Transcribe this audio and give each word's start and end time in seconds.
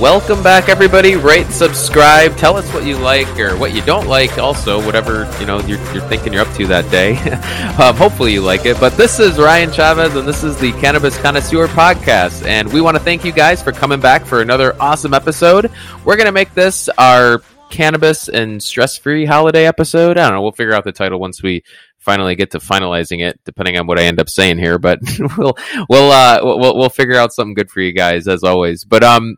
Welcome 0.00 0.42
back, 0.42 0.68
everybody. 0.68 1.14
Rate, 1.14 1.46
subscribe, 1.52 2.36
tell 2.36 2.56
us 2.56 2.68
what 2.74 2.84
you 2.84 2.98
like 2.98 3.28
or 3.38 3.56
what 3.56 3.72
you 3.72 3.80
don't 3.80 4.08
like. 4.08 4.38
Also, 4.38 4.84
whatever 4.84 5.32
you 5.38 5.46
know 5.46 5.60
you're, 5.60 5.78
you're 5.92 6.02
thinking 6.08 6.32
you're 6.32 6.42
up 6.42 6.52
to 6.56 6.66
that 6.66 6.90
day. 6.90 7.16
um, 7.80 7.94
hopefully, 7.94 8.32
you 8.32 8.42
like 8.42 8.66
it. 8.66 8.78
But 8.80 8.96
this 8.96 9.20
is 9.20 9.38
Ryan 9.38 9.70
Chavez, 9.70 10.16
and 10.16 10.26
this 10.26 10.42
is 10.42 10.58
the 10.58 10.72
Cannabis 10.72 11.16
Connoisseur 11.18 11.68
Podcast. 11.68 12.44
And 12.44 12.70
we 12.72 12.80
want 12.80 12.96
to 12.96 13.02
thank 13.04 13.24
you 13.24 13.30
guys 13.30 13.62
for 13.62 13.70
coming 13.70 14.00
back 14.00 14.26
for 14.26 14.42
another 14.42 14.74
awesome 14.80 15.14
episode. 15.14 15.70
We're 16.04 16.16
gonna 16.16 16.32
make 16.32 16.52
this 16.54 16.88
our 16.98 17.40
cannabis 17.70 18.28
and 18.28 18.60
stress-free 18.60 19.26
holiday 19.26 19.64
episode. 19.64 20.18
I 20.18 20.24
don't 20.24 20.32
know. 20.32 20.42
We'll 20.42 20.52
figure 20.52 20.74
out 20.74 20.82
the 20.82 20.92
title 20.92 21.20
once 21.20 21.40
we 21.40 21.62
finally 21.98 22.34
get 22.34 22.50
to 22.50 22.58
finalizing 22.58 23.20
it, 23.24 23.38
depending 23.44 23.78
on 23.78 23.86
what 23.86 24.00
I 24.00 24.02
end 24.02 24.20
up 24.20 24.28
saying 24.28 24.58
here. 24.58 24.80
But 24.80 24.98
we'll 25.38 25.56
we'll 25.88 26.10
uh, 26.10 26.40
we'll 26.42 26.76
we'll 26.76 26.90
figure 26.90 27.16
out 27.16 27.32
something 27.32 27.54
good 27.54 27.70
for 27.70 27.80
you 27.80 27.92
guys 27.92 28.26
as 28.26 28.42
always. 28.42 28.84
But 28.84 29.04
um, 29.04 29.36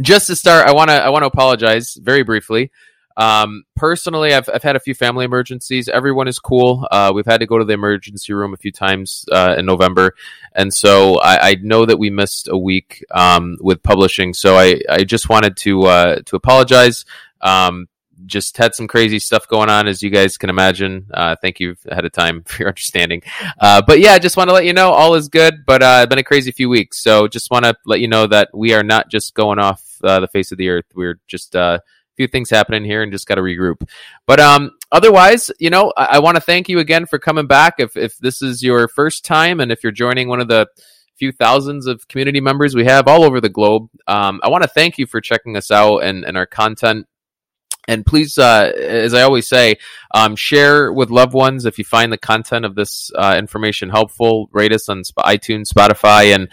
just 0.00 0.26
to 0.28 0.36
start, 0.36 0.66
I 0.66 0.72
want 0.72 0.90
to 0.90 0.94
I 0.94 1.10
want 1.10 1.22
to 1.22 1.26
apologize 1.26 1.94
very 1.94 2.22
briefly. 2.22 2.70
Um, 3.16 3.64
personally, 3.76 4.32
I've 4.32 4.48
I've 4.52 4.62
had 4.62 4.76
a 4.76 4.80
few 4.80 4.94
family 4.94 5.24
emergencies. 5.24 5.88
Everyone 5.88 6.28
is 6.28 6.38
cool. 6.38 6.86
Uh, 6.90 7.12
we've 7.14 7.26
had 7.26 7.40
to 7.40 7.46
go 7.46 7.58
to 7.58 7.64
the 7.64 7.74
emergency 7.74 8.32
room 8.32 8.54
a 8.54 8.56
few 8.56 8.72
times 8.72 9.24
uh, 9.30 9.54
in 9.58 9.66
November, 9.66 10.14
and 10.54 10.72
so 10.72 11.18
I, 11.18 11.50
I 11.50 11.54
know 11.56 11.84
that 11.84 11.98
we 11.98 12.10
missed 12.10 12.48
a 12.48 12.56
week 12.56 13.04
um, 13.10 13.58
with 13.60 13.82
publishing. 13.82 14.32
So 14.32 14.56
I 14.56 14.80
I 14.88 15.04
just 15.04 15.28
wanted 15.28 15.56
to 15.58 15.82
uh, 15.82 16.16
to 16.26 16.36
apologize. 16.36 17.04
Um, 17.40 17.88
just 18.26 18.56
had 18.56 18.74
some 18.74 18.88
crazy 18.88 19.18
stuff 19.18 19.48
going 19.48 19.68
on, 19.68 19.88
as 19.88 20.02
you 20.02 20.10
guys 20.10 20.36
can 20.36 20.50
imagine. 20.50 21.06
Uh, 21.12 21.36
thank 21.40 21.60
you 21.60 21.76
ahead 21.86 22.04
of 22.04 22.12
time 22.12 22.42
for 22.46 22.62
your 22.62 22.68
understanding. 22.68 23.22
Uh, 23.60 23.82
but 23.86 24.00
yeah, 24.00 24.12
I 24.12 24.18
just 24.18 24.36
want 24.36 24.48
to 24.50 24.54
let 24.54 24.64
you 24.64 24.72
know 24.72 24.90
all 24.90 25.14
is 25.14 25.28
good, 25.28 25.64
but 25.66 25.82
uh, 25.82 26.06
been 26.06 26.18
a 26.18 26.24
crazy 26.24 26.52
few 26.52 26.68
weeks. 26.68 27.02
So 27.02 27.28
just 27.28 27.50
want 27.50 27.64
to 27.64 27.74
let 27.86 28.00
you 28.00 28.08
know 28.08 28.26
that 28.26 28.50
we 28.54 28.74
are 28.74 28.82
not 28.82 29.10
just 29.10 29.34
going 29.34 29.58
off 29.58 29.82
uh, 30.02 30.20
the 30.20 30.28
face 30.28 30.52
of 30.52 30.58
the 30.58 30.68
earth. 30.68 30.86
We're 30.94 31.20
just 31.26 31.56
uh, 31.56 31.78
a 31.80 32.16
few 32.16 32.26
things 32.26 32.50
happening 32.50 32.84
here 32.84 33.02
and 33.02 33.12
just 33.12 33.26
got 33.26 33.36
to 33.36 33.42
regroup. 33.42 33.88
But 34.26 34.40
um, 34.40 34.72
otherwise, 34.90 35.50
you 35.58 35.70
know, 35.70 35.92
I, 35.96 36.04
I 36.12 36.18
want 36.18 36.36
to 36.36 36.40
thank 36.40 36.68
you 36.68 36.78
again 36.78 37.06
for 37.06 37.18
coming 37.18 37.46
back. 37.46 37.74
If, 37.78 37.96
if 37.96 38.18
this 38.18 38.42
is 38.42 38.62
your 38.62 38.88
first 38.88 39.24
time 39.24 39.60
and 39.60 39.72
if 39.72 39.82
you're 39.82 39.92
joining 39.92 40.28
one 40.28 40.40
of 40.40 40.48
the 40.48 40.66
few 41.16 41.32
thousands 41.32 41.86
of 41.86 42.08
community 42.08 42.40
members 42.40 42.74
we 42.74 42.84
have 42.84 43.06
all 43.06 43.22
over 43.22 43.40
the 43.40 43.48
globe, 43.48 43.88
um, 44.06 44.40
I 44.42 44.48
want 44.48 44.62
to 44.62 44.68
thank 44.68 44.98
you 44.98 45.06
for 45.06 45.20
checking 45.20 45.56
us 45.56 45.70
out 45.70 45.98
and, 45.98 46.24
and 46.24 46.36
our 46.36 46.46
content 46.46 47.06
and 47.88 48.06
please, 48.06 48.38
uh, 48.38 48.72
as 48.76 49.12
I 49.12 49.22
always 49.22 49.48
say, 49.48 49.76
um, 50.14 50.36
share 50.36 50.92
with 50.92 51.10
loved 51.10 51.34
ones 51.34 51.64
if 51.64 51.78
you 51.78 51.84
find 51.84 52.12
the 52.12 52.18
content 52.18 52.64
of 52.64 52.74
this 52.74 53.10
uh, 53.16 53.34
information 53.36 53.90
helpful. 53.90 54.48
Rate 54.52 54.72
us 54.72 54.88
on 54.88 55.02
iTunes, 55.18 55.72
Spotify, 55.72 56.34
and 56.34 56.48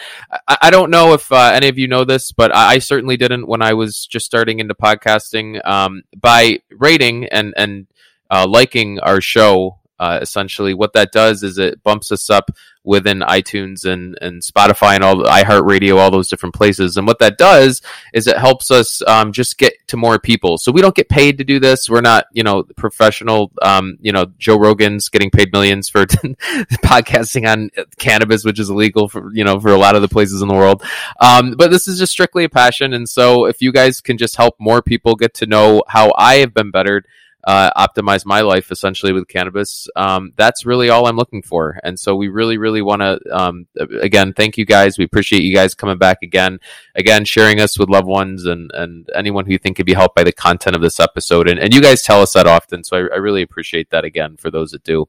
I, 0.47 0.57
I 0.63 0.69
don't 0.69 0.89
know 0.89 1.13
if 1.13 1.31
uh, 1.31 1.51
any 1.53 1.67
of 1.67 1.77
you 1.77 1.87
know 1.87 2.03
this, 2.03 2.31
but 2.31 2.55
I, 2.55 2.73
I, 2.73 2.79
certainly 2.79 3.17
didn't 3.17 3.47
when 3.47 3.61
I 3.61 3.73
was 3.73 4.05
just 4.07 4.25
starting 4.25 4.59
into 4.59 4.73
podcasting. 4.73 5.65
Um, 5.67 6.03
by 6.15 6.59
rating 6.71 7.25
and 7.25 7.53
and 7.55 7.87
uh, 8.31 8.47
liking 8.47 8.99
our 8.99 9.21
show, 9.21 9.78
uh, 9.99 10.19
essentially, 10.21 10.73
what 10.73 10.93
that 10.93 11.11
does 11.11 11.43
is 11.43 11.57
it 11.57 11.83
bumps 11.83 12.11
us 12.11 12.29
up 12.29 12.51
within 12.85 13.19
iTunes 13.19 13.85
and, 13.85 14.17
and 14.21 14.41
Spotify 14.41 14.95
and 14.95 15.03
all 15.03 15.17
the 15.17 15.25
iHeartRadio, 15.25 15.97
all 15.97 16.09
those 16.09 16.29
different 16.29 16.55
places. 16.55 16.95
And 16.95 17.05
what 17.05 17.19
that 17.19 17.37
does 17.37 17.81
is 18.13 18.25
it 18.25 18.37
helps 18.37 18.71
us 18.71 19.01
um, 19.05 19.33
just 19.33 19.57
get 19.57 19.73
to 19.89 19.97
more 19.97 20.17
people. 20.17 20.57
So 20.57 20.71
we 20.71 20.81
don't 20.81 20.95
get 20.95 21.09
paid 21.09 21.37
to 21.39 21.43
do 21.43 21.59
this. 21.59 21.89
We're 21.89 22.01
not, 22.01 22.25
you 22.31 22.43
know, 22.43 22.63
professional, 22.77 23.51
um, 23.61 23.97
you 23.99 24.11
know, 24.13 24.27
Joe 24.37 24.57
Rogan's 24.57 25.09
getting 25.09 25.29
paid 25.29 25.51
millions 25.51 25.89
for 25.89 26.05
podcasting 26.05 27.47
on 27.51 27.69
cannabis, 27.97 28.45
which 28.45 28.59
is 28.59 28.69
illegal 28.69 29.09
for, 29.09 29.31
you 29.33 29.43
know, 29.43 29.59
for 29.59 29.69
a 29.69 29.77
lot 29.77 29.95
of 29.95 30.01
the 30.01 30.07
places 30.07 30.41
in 30.41 30.47
the 30.47 30.55
world. 30.55 30.81
Um, 31.19 31.55
but 31.57 31.71
this 31.71 31.87
is 31.87 31.99
just 31.99 32.13
strictly 32.13 32.45
a 32.45 32.49
passion. 32.49 32.93
And 32.93 33.07
so 33.07 33.45
if 33.45 33.61
you 33.61 33.73
guys 33.73 33.99
can 33.99 34.17
just 34.17 34.37
help 34.37 34.55
more 34.57 34.81
people 34.81 35.15
get 35.15 35.33
to 35.35 35.45
know 35.45 35.83
how 35.87 36.13
I 36.17 36.35
have 36.35 36.53
been 36.53 36.71
bettered, 36.71 37.07
uh, 37.45 37.71
optimize 37.75 38.25
my 38.25 38.41
life 38.41 38.71
essentially 38.71 39.13
with 39.13 39.27
cannabis. 39.27 39.87
Um, 39.95 40.33
that's 40.35 40.65
really 40.65 40.89
all 40.89 41.07
I'm 41.07 41.15
looking 41.15 41.41
for. 41.41 41.79
And 41.83 41.99
so 41.99 42.15
we 42.15 42.27
really, 42.27 42.57
really 42.57 42.81
want 42.81 43.01
to, 43.01 43.19
um, 43.31 43.67
again, 44.01 44.33
thank 44.33 44.57
you 44.57 44.65
guys. 44.65 44.97
We 44.97 45.05
appreciate 45.05 45.43
you 45.43 45.53
guys 45.53 45.73
coming 45.73 45.97
back 45.97 46.17
again, 46.21 46.59
again, 46.95 47.25
sharing 47.25 47.59
us 47.59 47.79
with 47.79 47.89
loved 47.89 48.07
ones 48.07 48.45
and, 48.45 48.71
and 48.73 49.09
anyone 49.15 49.45
who 49.45 49.53
you 49.53 49.57
think 49.57 49.77
could 49.77 49.85
be 49.85 49.93
helped 49.93 50.15
by 50.15 50.23
the 50.23 50.33
content 50.33 50.75
of 50.75 50.81
this 50.81 50.99
episode. 50.99 51.47
And, 51.47 51.59
and 51.59 51.73
you 51.73 51.81
guys 51.81 52.01
tell 52.01 52.21
us 52.21 52.33
that 52.33 52.47
often. 52.47 52.83
So 52.83 52.97
I, 52.97 52.99
I 52.99 53.17
really 53.17 53.41
appreciate 53.41 53.89
that 53.91 54.03
again 54.03 54.35
for 54.37 54.51
those 54.51 54.71
that 54.71 54.83
do. 54.83 55.07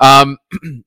Um, 0.00 0.38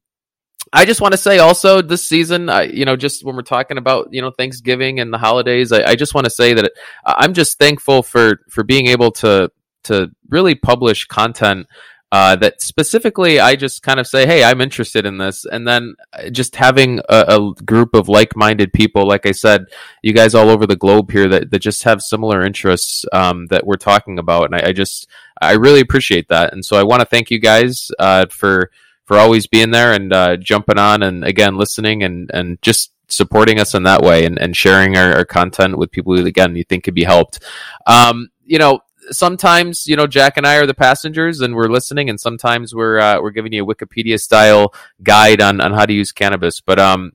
I 0.74 0.84
just 0.84 1.00
want 1.00 1.14
to 1.14 1.18
say 1.18 1.40
also 1.40 1.82
this 1.82 2.08
season, 2.08 2.50
I, 2.50 2.64
you 2.64 2.86
know, 2.86 2.96
just 2.96 3.24
when 3.24 3.36
we're 3.36 3.44
talking 3.44 3.78
about 3.78 4.10
you 4.12 4.22
know 4.22 4.32
Thanksgiving 4.32 5.00
and 5.00 5.14
the 5.14 5.18
holidays, 5.18 5.72
I, 5.72 5.84
I 5.84 5.96
just 5.96 6.14
want 6.14 6.26
to 6.26 6.32
say 6.32 6.54
that 6.54 6.72
I'm 7.06 7.34
just 7.34 7.58
thankful 7.58 8.04
for 8.04 8.42
for 8.50 8.64
being 8.64 8.88
able 8.88 9.12
to 9.14 9.52
to 9.86 10.12
really 10.30 10.56
publish 10.56 11.06
content 11.06 11.68
uh, 12.12 12.36
that 12.36 12.62
specifically 12.62 13.40
I 13.40 13.56
just 13.56 13.84
kind 13.84 14.00
of 14.00 14.08
say, 14.08 14.26
hey, 14.26 14.44
I'm 14.44 14.62
interested 14.62 15.06
in 15.06 15.18
this. 15.18 15.44
And 15.44 15.68
then 15.68 15.96
uh, 16.14 16.30
just 16.30 16.56
having 16.56 17.00
a, 17.10 17.26
a 17.28 17.54
group 17.64 17.94
of 17.94 18.08
like 18.08 18.38
minded 18.38 18.72
people, 18.72 19.06
like 19.06 19.26
I 19.26 19.32
said, 19.32 19.66
you 20.02 20.14
guys 20.14 20.34
all 20.34 20.50
over 20.50 20.66
the 20.66 20.78
globe 20.78 21.12
here 21.12 21.28
that, 21.28 21.52
that 21.52 21.60
just 21.60 21.84
have 21.84 22.02
similar 22.02 22.42
interests 22.42 23.06
um, 23.12 23.48
that 23.48 23.66
we're 23.66 23.76
talking 23.76 24.20
about. 24.20 24.46
And 24.46 24.56
I, 24.56 24.70
I, 24.70 24.72
just, 24.72 25.10
I 25.42 25.54
really 25.54 25.82
appreciate 25.82 26.30
that. 26.30 26.54
And 26.54 26.64
so 26.64 26.78
I 26.78 26.84
want 26.84 27.02
to 27.02 27.06
thank 27.06 27.32
you 27.32 27.40
guys 27.40 27.92
uh, 28.00 28.28
for, 28.30 28.72
for 29.04 29.18
always 29.18 29.48
being 29.48 29.72
there 29.72 29.92
and 29.92 30.14
uh, 30.14 30.38
jumping 30.38 30.78
on 30.80 31.04
and 31.04 31.26
again, 31.26 31.58
listening 31.58 32.04
and, 32.04 32.32
and 32.34 32.62
just 32.62 32.94
supporting 33.08 33.60
us 33.60 33.74
in 33.74 33.84
that 33.84 34.02
way 34.02 34.26
and, 34.26 34.40
and 34.40 34.56
sharing 34.56 34.96
our, 34.96 35.16
our 35.16 35.26
content 35.26 35.78
with 35.78 35.92
people 35.92 36.16
who, 36.16 36.26
again, 36.26 36.56
you 36.56 36.64
think 36.64 36.86
could 36.86 36.96
be 36.96 37.04
helped. 37.04 37.44
Um, 37.86 38.30
you 38.46 38.60
know, 38.60 38.80
sometimes 39.12 39.88
you 39.88 39.96
know 39.96 40.08
Jack 40.08 40.38
and 40.38 40.46
I 40.46 40.56
are 40.58 40.66
the 40.66 40.74
passengers 40.74 41.42
and 41.42 41.56
we're 41.56 41.70
listening, 41.70 42.10
and 42.10 42.20
sometimes 42.20 42.74
we're 42.74 43.00
uh, 43.00 43.22
we're 43.22 43.32
giving 43.32 43.54
you 43.54 43.64
a 43.64 43.76
Wikipedia 43.76 44.20
style 44.20 44.74
guide 45.04 45.42
on 45.42 45.62
on 45.62 45.74
how 45.74 45.86
to 45.86 45.94
use 45.94 46.12
cannabis. 46.12 46.62
But 46.62 46.80
um, 46.80 47.14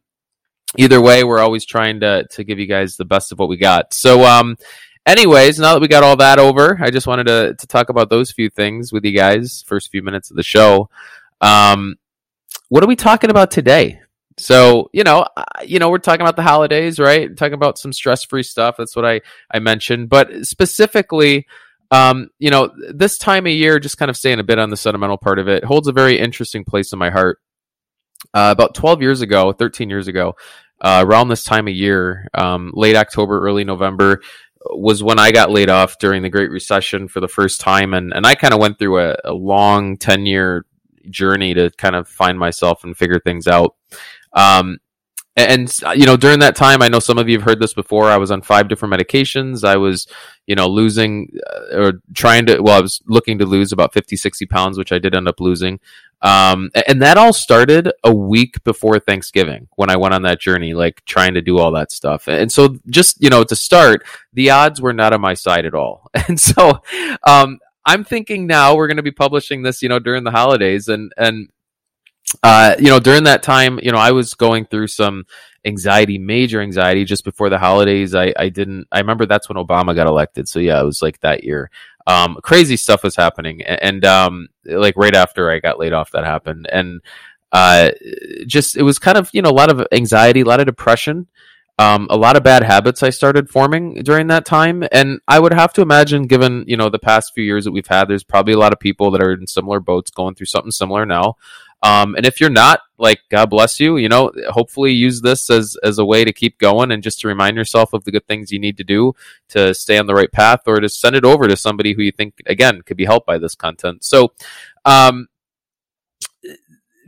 either 0.77 1.01
way, 1.01 1.25
we're 1.25 1.41
always 1.41 1.65
trying 1.65 2.01
to 2.01 2.27
to 2.29 2.45
give 2.45 2.59
you 2.59 2.67
guys 2.67 2.97
the 2.97 3.05
best 3.05 3.33
of 3.33 3.39
what 3.39 3.49
we 3.49 3.57
got. 3.57 3.93
So 3.93 4.25
um, 4.25 4.57
anyways, 5.07 5.59
now 5.59 5.75
that 5.75 5.81
we 5.81 5.89
got 5.89 6.03
all 6.03 6.17
that 6.17 6.39
over, 6.39 6.79
I 6.81 6.91
just 6.91 7.07
wanted 7.07 7.27
to 7.27 7.55
to 7.55 7.67
talk 7.67 7.89
about 7.89 8.11
those 8.11 8.31
few 8.31 8.51
things 8.51 8.93
with 8.93 9.05
you 9.05 9.13
guys. 9.13 9.65
First 9.67 9.91
few 9.91 10.03
minutes 10.03 10.31
of 10.31 10.37
the 10.37 10.43
show. 10.43 10.91
Um, 11.41 11.97
what 12.69 12.85
are 12.85 12.89
we 12.89 12.97
talking 12.97 13.31
about 13.31 13.51
today? 13.51 14.01
So 14.39 14.89
you 14.93 15.05
know, 15.05 15.27
you 15.65 15.79
know, 15.79 15.91
we're 15.91 15.99
talking 15.99 16.23
about 16.23 16.37
the 16.37 16.43
holidays, 16.43 16.99
right? 16.99 17.37
Talking 17.37 17.55
about 17.55 17.79
some 17.79 17.93
stress-free 17.93 18.43
stuff. 18.43 18.77
That's 18.79 18.97
what 18.97 19.05
I 19.05 19.21
I 19.51 19.59
mentioned, 19.59 20.09
but 20.09 20.47
specifically, 20.47 21.47
um, 21.91 22.29
you 22.39 22.51
know, 22.51 22.71
this 22.95 23.19
time 23.19 23.47
of 23.47 23.53
year, 23.53 23.79
just 23.79 23.99
kind 23.99 24.11
of 24.11 24.17
staying 24.17 24.39
a 24.39 24.45
bit 24.45 24.59
on 24.59 24.71
the 24.71 24.77
sentimental 24.77 25.19
part 25.19 25.39
of 25.39 25.49
it, 25.49 25.65
holds 25.65 25.89
a 25.89 25.93
very 25.93 26.19
interesting 26.19 26.65
place 26.65 26.93
in 26.93 26.99
my 26.99 27.11
heart. 27.11 27.39
Uh, 28.35 28.51
about 28.53 28.75
12 28.75 29.03
years 29.03 29.23
ago, 29.23 29.53
13 29.53 29.91
years 29.91 30.07
ago, 30.07 30.35
uh, 30.81 31.03
around 31.07 31.29
this 31.29 31.43
time 31.43 31.67
of 31.67 31.75
year, 31.75 32.29
um, 32.35 32.71
late 32.75 32.97
October, 32.97 33.41
early 33.41 33.65
November, 33.65 34.21
was 34.67 35.03
when 35.03 35.19
I 35.19 35.33
got 35.33 35.51
laid 35.51 35.71
off 35.71 35.99
during 35.99 36.23
the 36.23 36.29
Great 36.29 36.51
Recession 36.51 37.09
for 37.09 37.21
the 37.21 37.29
first 37.29 37.61
time. 37.61 37.95
And, 37.95 38.13
and 38.13 38.27
I 38.27 38.35
kind 38.35 38.53
of 38.53 38.61
went 38.61 38.79
through 38.79 39.01
a, 39.01 39.17
a 39.25 39.33
long 39.33 39.97
10 39.97 40.27
year 40.27 40.67
journey 41.09 41.55
to 41.55 41.71
kind 41.71 41.97
of 41.97 42.07
find 42.09 42.39
myself 42.39 42.85
and 42.85 42.97
figure 42.97 43.21
things 43.21 43.49
out. 43.49 43.75
Um, 44.33 44.79
and 45.37 45.73
you 45.95 46.07
know 46.07 46.17
during 46.17 46.41
that 46.41 46.57
time 46.57 46.83
i 46.83 46.89
know 46.89 46.99
some 46.99 47.17
of 47.17 47.29
you 47.29 47.37
have 47.39 47.45
heard 47.45 47.61
this 47.61 47.73
before 47.73 48.11
i 48.11 48.17
was 48.17 48.31
on 48.31 48.43
five 48.43 48.69
different 48.69 48.93
medications. 48.93 49.65
I 49.65 49.77
was 49.77 50.07
you 50.47 50.57
know 50.57 50.67
losing 50.67 51.31
uh, 51.73 51.83
or 51.83 51.93
trying 52.15 52.47
to 52.47 52.61
well 52.61 52.77
i 52.77 52.81
was 52.81 53.01
looking 53.07 53.39
to 53.39 53.47
lose 53.47 53.73
about 53.73 53.93
50 53.93 54.17
60 54.17 54.47
pounds 54.47 54.77
which 54.77 54.93
i 54.93 54.99
did 54.99 55.15
end 55.15 55.29
up 55.29 55.41
losing. 55.41 55.81
Um, 56.23 56.71
and 56.87 57.01
that 57.01 57.17
all 57.17 57.33
started 57.33 57.91
a 58.05 58.15
week 58.15 58.63
before 58.65 58.99
thanksgiving 58.99 59.69
when 59.77 59.89
i 59.89 59.97
went 59.97 60.15
on 60.15 60.23
that 60.23 60.41
journey 60.41 60.75
like 60.75 61.03
trying 61.05 61.35
to 61.35 61.41
do 61.41 61.59
all 61.59 61.73
that 61.73 61.93
stuff. 61.93 62.27
And 62.29 62.51
so 62.51 62.77
just 62.89 63.23
you 63.23 63.31
know 63.31 63.45
to 63.45 63.57
start 63.57 64.05
the 64.33 64.51
odds 64.51 64.81
were 64.81 64.93
not 64.93 65.13
on 65.13 65.21
my 65.21 65.35
side 65.35 65.65
at 65.65 65.75
all. 65.75 66.11
And 66.29 66.39
so 66.39 66.81
um, 67.27 67.59
i'm 67.87 68.05
thinking 68.05 68.47
now 68.47 68.77
we're 68.77 68.87
going 68.89 68.97
to 68.99 69.03
be 69.03 69.11
publishing 69.11 69.63
this 69.63 69.81
you 69.83 69.89
know 69.89 69.99
during 69.99 70.25
the 70.25 70.31
holidays 70.31 70.89
and 70.89 71.13
and 71.17 71.49
uh, 72.43 72.75
you 72.79 72.89
know, 72.89 73.01
during 73.01 73.25
that 73.25 73.43
time, 73.43 73.79
you 73.83 73.93
know, 73.93 73.99
I 73.99 74.13
was 74.13 74.35
going 74.35 74.67
through 74.67 74.87
some 74.89 75.25
anxiety, 75.65 76.19
major 76.19 76.61
anxiety 76.61 77.05
just 77.05 77.25
before 77.25 77.51
the 77.51 77.59
holidays. 77.59 78.15
I, 78.15 78.33
I 78.39 78.49
didn't, 78.49 78.87
I 78.91 78.99
remember 78.99 79.27
that's 79.27 79.49
when 79.49 79.59
Obama 79.59 79.95
got 79.95 80.07
elected. 80.07 80.49
So 80.49 80.59
yeah, 80.59 80.81
it 80.81 80.85
was 80.85 81.03
like 81.03 81.21
that 81.21 81.45
year. 81.45 81.71
Um, 82.07 82.39
crazy 82.43 82.77
stuff 82.77 83.03
was 83.03 83.17
happening. 83.17 83.63
And, 83.63 83.83
and 83.83 84.05
um, 84.05 84.49
like 84.65 84.97
right 84.97 85.15
after 85.15 85.51
I 85.51 85.59
got 85.59 85.79
laid 85.79 85.93
off, 85.93 86.13
that 86.13 86.25
happened. 86.25 86.69
And, 86.73 87.01
uh, 87.53 87.91
just, 88.47 88.77
it 88.77 88.83
was 88.83 88.99
kind 88.99 89.19
of, 89.19 89.29
you 89.33 89.43
know, 89.43 89.51
a 89.51 89.53
lot 89.53 89.71
of 89.71 89.87
anxiety, 89.93 90.41
a 90.41 90.45
lot 90.45 90.61
of 90.61 90.67
depression. 90.67 91.27
Um, 91.79 92.09
a 92.11 92.17
lot 92.17 92.37
of 92.37 92.43
bad 92.43 92.63
habits 92.63 93.03
I 93.03 93.09
started 93.09 93.49
forming 93.49 94.03
during 94.03 94.27
that 94.27 94.45
time, 94.45 94.85
and 94.93 95.19
I 95.27 95.41
would 95.41 95.55
have 95.55 95.73
to 95.73 95.81
imagine, 95.81 96.27
given 96.27 96.65
you 96.67 96.77
know 96.77 96.91
the 96.91 96.99
past 96.99 97.33
few 97.35 97.43
years 97.43 97.65
that 97.65 97.71
we've 97.73 97.87
had, 97.87 98.07
there's 98.07 98.23
probably 98.23 98.53
a 98.53 98.59
lot 98.59 98.75
of 98.75 98.79
people 98.79 99.11
that 99.13 99.23
are 99.23 99.33
in 99.33 99.47
similar 99.47 99.81
boats 99.81 100.11
going 100.11 100.35
through 100.35 100.45
something 100.45 100.73
similar 100.73 101.07
now. 101.07 101.37
Um, 101.83 102.15
and 102.15 102.27
if 102.27 102.41
you're 102.41 102.51
not, 102.51 102.81
like, 102.99 103.21
God 103.31 103.49
bless 103.49 103.81
you. 103.81 103.97
You 103.97 104.09
know, 104.09 104.33
hopefully 104.51 104.93
use 104.93 105.23
this 105.23 105.49
as 105.49 105.77
as 105.83 105.99
a 105.99 106.05
way 106.05 106.25
to 106.25 106.33
keep 106.33 106.59
going 106.59 106.91
and 106.91 107.03
just 107.03 107.21
to 107.21 107.29
remind 107.29 107.57
yourself 107.57 107.93
of 107.93 108.05
the 108.05 108.13
good 108.13 108.27
things 108.27 108.53
you 108.53 108.59
need 108.59 108.77
to 108.77 108.85
do 108.85 109.15
to 109.49 109.73
stay 109.75 109.99
on 109.99 110.07
the 110.07 110.15
right 110.15 110.33
path, 110.33 110.61
or 110.67 110.81
to 110.81 110.89
send 110.89 111.17
it 111.17 111.25
over 111.25 111.49
to 111.49 111.57
somebody 111.57 111.95
who 111.95 112.03
you 112.03 112.13
think 112.13 112.35
again 112.47 112.83
could 112.83 112.97
be 112.97 113.07
helped 113.07 113.27
by 113.27 113.39
this 113.39 113.55
content. 113.55 114.05
So, 114.05 114.33
um, 114.85 115.29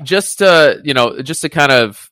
just 0.02 0.38
to 0.38 0.80
you 0.84 0.94
know, 0.94 1.20
just 1.20 1.42
to 1.42 1.48
kind 1.48 1.72
of 1.72 2.10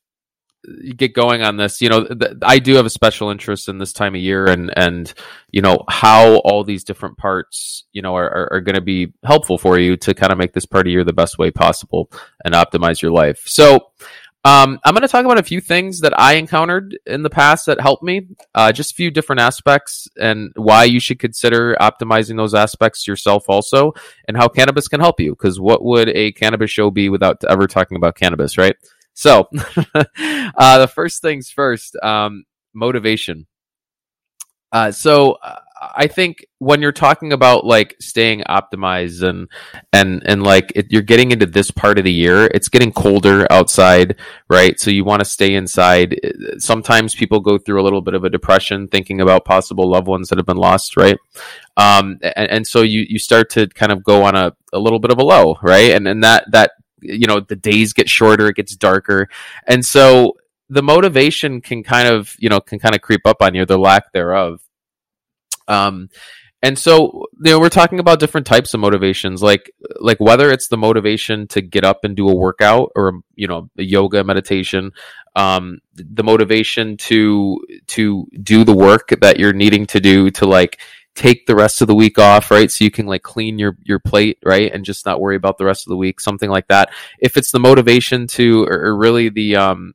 get 0.96 1.14
going 1.14 1.42
on 1.42 1.56
this, 1.56 1.80
you 1.80 1.88
know, 1.88 2.04
th- 2.04 2.32
I 2.42 2.58
do 2.58 2.74
have 2.74 2.86
a 2.86 2.90
special 2.90 3.30
interest 3.30 3.68
in 3.68 3.78
this 3.78 3.92
time 3.92 4.14
of 4.14 4.20
year 4.20 4.46
and, 4.46 4.72
and, 4.76 5.12
you 5.50 5.62
know, 5.62 5.84
how 5.88 6.36
all 6.38 6.64
these 6.64 6.84
different 6.84 7.16
parts, 7.16 7.84
you 7.92 8.02
know, 8.02 8.14
are, 8.14 8.30
are, 8.30 8.52
are 8.54 8.60
going 8.60 8.74
to 8.74 8.80
be 8.80 9.12
helpful 9.24 9.58
for 9.58 9.78
you 9.78 9.96
to 9.98 10.14
kind 10.14 10.32
of 10.32 10.38
make 10.38 10.52
this 10.52 10.66
part 10.66 10.86
of 10.86 10.92
year 10.92 11.04
the 11.04 11.12
best 11.12 11.38
way 11.38 11.50
possible 11.50 12.10
and 12.44 12.54
optimize 12.54 13.00
your 13.00 13.12
life. 13.12 13.42
So, 13.46 13.90
um, 14.42 14.80
I'm 14.84 14.94
going 14.94 15.02
to 15.02 15.08
talk 15.08 15.26
about 15.26 15.38
a 15.38 15.42
few 15.42 15.60
things 15.60 16.00
that 16.00 16.18
I 16.18 16.34
encountered 16.34 16.98
in 17.04 17.22
the 17.22 17.28
past 17.28 17.66
that 17.66 17.78
helped 17.78 18.02
me, 18.02 18.28
uh, 18.54 18.72
just 18.72 18.92
a 18.92 18.94
few 18.94 19.10
different 19.10 19.40
aspects 19.40 20.08
and 20.18 20.50
why 20.56 20.84
you 20.84 20.98
should 20.98 21.18
consider 21.18 21.76
optimizing 21.78 22.38
those 22.38 22.54
aspects 22.54 23.06
yourself 23.06 23.44
also 23.48 23.92
and 24.26 24.38
how 24.38 24.48
cannabis 24.48 24.88
can 24.88 25.00
help 25.00 25.20
you. 25.20 25.34
Cause 25.34 25.60
what 25.60 25.84
would 25.84 26.08
a 26.08 26.32
cannabis 26.32 26.70
show 26.70 26.90
be 26.90 27.10
without 27.10 27.44
ever 27.44 27.66
talking 27.66 27.96
about 27.98 28.14
cannabis, 28.14 28.56
right? 28.56 28.76
So, 29.14 29.48
uh, 29.94 30.78
the 30.78 30.90
first 30.92 31.22
things 31.22 31.50
first, 31.50 31.96
um, 32.02 32.44
motivation. 32.74 33.46
Uh, 34.72 34.92
so 34.92 35.32
uh, 35.42 35.56
I 35.80 36.06
think 36.06 36.44
when 36.58 36.82
you're 36.82 36.92
talking 36.92 37.32
about 37.32 37.64
like 37.64 37.96
staying 38.00 38.42
optimized 38.42 39.22
and 39.22 39.48
and 39.92 40.22
and 40.26 40.42
like 40.42 40.72
it, 40.76 40.86
you're 40.90 41.02
getting 41.02 41.32
into 41.32 41.46
this 41.46 41.70
part 41.70 41.98
of 41.98 42.04
the 42.04 42.12
year, 42.12 42.46
it's 42.54 42.68
getting 42.68 42.92
colder 42.92 43.50
outside, 43.50 44.16
right? 44.48 44.78
So 44.78 44.90
you 44.90 45.04
want 45.04 45.20
to 45.20 45.24
stay 45.24 45.54
inside. 45.54 46.20
Sometimes 46.58 47.14
people 47.14 47.40
go 47.40 47.56
through 47.56 47.80
a 47.80 47.84
little 47.84 48.02
bit 48.02 48.14
of 48.14 48.24
a 48.24 48.30
depression 48.30 48.88
thinking 48.88 49.20
about 49.22 49.46
possible 49.46 49.88
loved 49.90 50.06
ones 50.06 50.28
that 50.28 50.38
have 50.38 50.46
been 50.46 50.58
lost, 50.58 50.96
right? 50.96 51.18
Um, 51.76 52.18
and, 52.22 52.50
and 52.50 52.66
so 52.66 52.82
you 52.82 53.06
you 53.08 53.18
start 53.18 53.48
to 53.50 53.66
kind 53.68 53.90
of 53.90 54.04
go 54.04 54.22
on 54.24 54.36
a, 54.36 54.52
a 54.72 54.78
little 54.78 54.98
bit 54.98 55.10
of 55.10 55.18
a 55.18 55.24
low, 55.24 55.56
right? 55.62 55.92
And 55.92 56.06
and 56.06 56.22
that 56.22 56.44
that 56.52 56.72
you 57.02 57.26
know 57.26 57.40
the 57.40 57.56
days 57.56 57.92
get 57.92 58.08
shorter 58.08 58.48
it 58.48 58.56
gets 58.56 58.76
darker. 58.76 59.28
And 59.66 59.84
so 59.84 60.34
the 60.68 60.82
motivation 60.82 61.60
can 61.60 61.82
kind 61.82 62.08
of 62.08 62.34
you 62.38 62.48
know 62.48 62.60
can 62.60 62.78
kind 62.78 62.94
of 62.94 63.00
creep 63.00 63.22
up 63.26 63.38
on 63.40 63.54
you 63.54 63.66
the 63.66 63.78
lack 63.78 64.12
thereof. 64.12 64.60
Um 65.68 66.08
and 66.62 66.78
so 66.78 67.26
you 67.42 67.52
know 67.52 67.60
we're 67.60 67.68
talking 67.68 68.00
about 68.00 68.20
different 68.20 68.46
types 68.46 68.74
of 68.74 68.80
motivations 68.80 69.42
like 69.42 69.70
like 69.98 70.18
whether 70.20 70.50
it's 70.50 70.68
the 70.68 70.76
motivation 70.76 71.46
to 71.48 71.60
get 71.60 71.84
up 71.84 72.04
and 72.04 72.16
do 72.16 72.28
a 72.28 72.34
workout 72.34 72.90
or 72.94 73.20
you 73.34 73.46
know 73.46 73.70
a 73.78 73.82
yoga 73.82 74.22
meditation 74.22 74.90
um 75.36 75.78
the 75.94 76.22
motivation 76.22 76.96
to 76.96 77.58
to 77.86 78.26
do 78.42 78.64
the 78.64 78.76
work 78.76 79.08
that 79.20 79.38
you're 79.38 79.52
needing 79.52 79.86
to 79.86 80.00
do 80.00 80.30
to 80.30 80.46
like 80.46 80.80
take 81.14 81.46
the 81.46 81.54
rest 81.54 81.80
of 81.82 81.88
the 81.88 81.94
week 81.94 82.18
off, 82.18 82.50
right? 82.50 82.70
So 82.70 82.84
you 82.84 82.90
can 82.90 83.06
like 83.06 83.22
clean 83.22 83.58
your 83.58 83.76
your 83.82 83.98
plate, 83.98 84.38
right, 84.44 84.72
and 84.72 84.84
just 84.84 85.06
not 85.06 85.20
worry 85.20 85.36
about 85.36 85.58
the 85.58 85.64
rest 85.64 85.86
of 85.86 85.90
the 85.90 85.96
week, 85.96 86.20
something 86.20 86.50
like 86.50 86.68
that. 86.68 86.90
If 87.18 87.36
it's 87.36 87.52
the 87.52 87.58
motivation 87.58 88.26
to, 88.28 88.64
or, 88.64 88.86
or 88.86 88.96
really 88.96 89.28
the 89.28 89.56
um, 89.56 89.94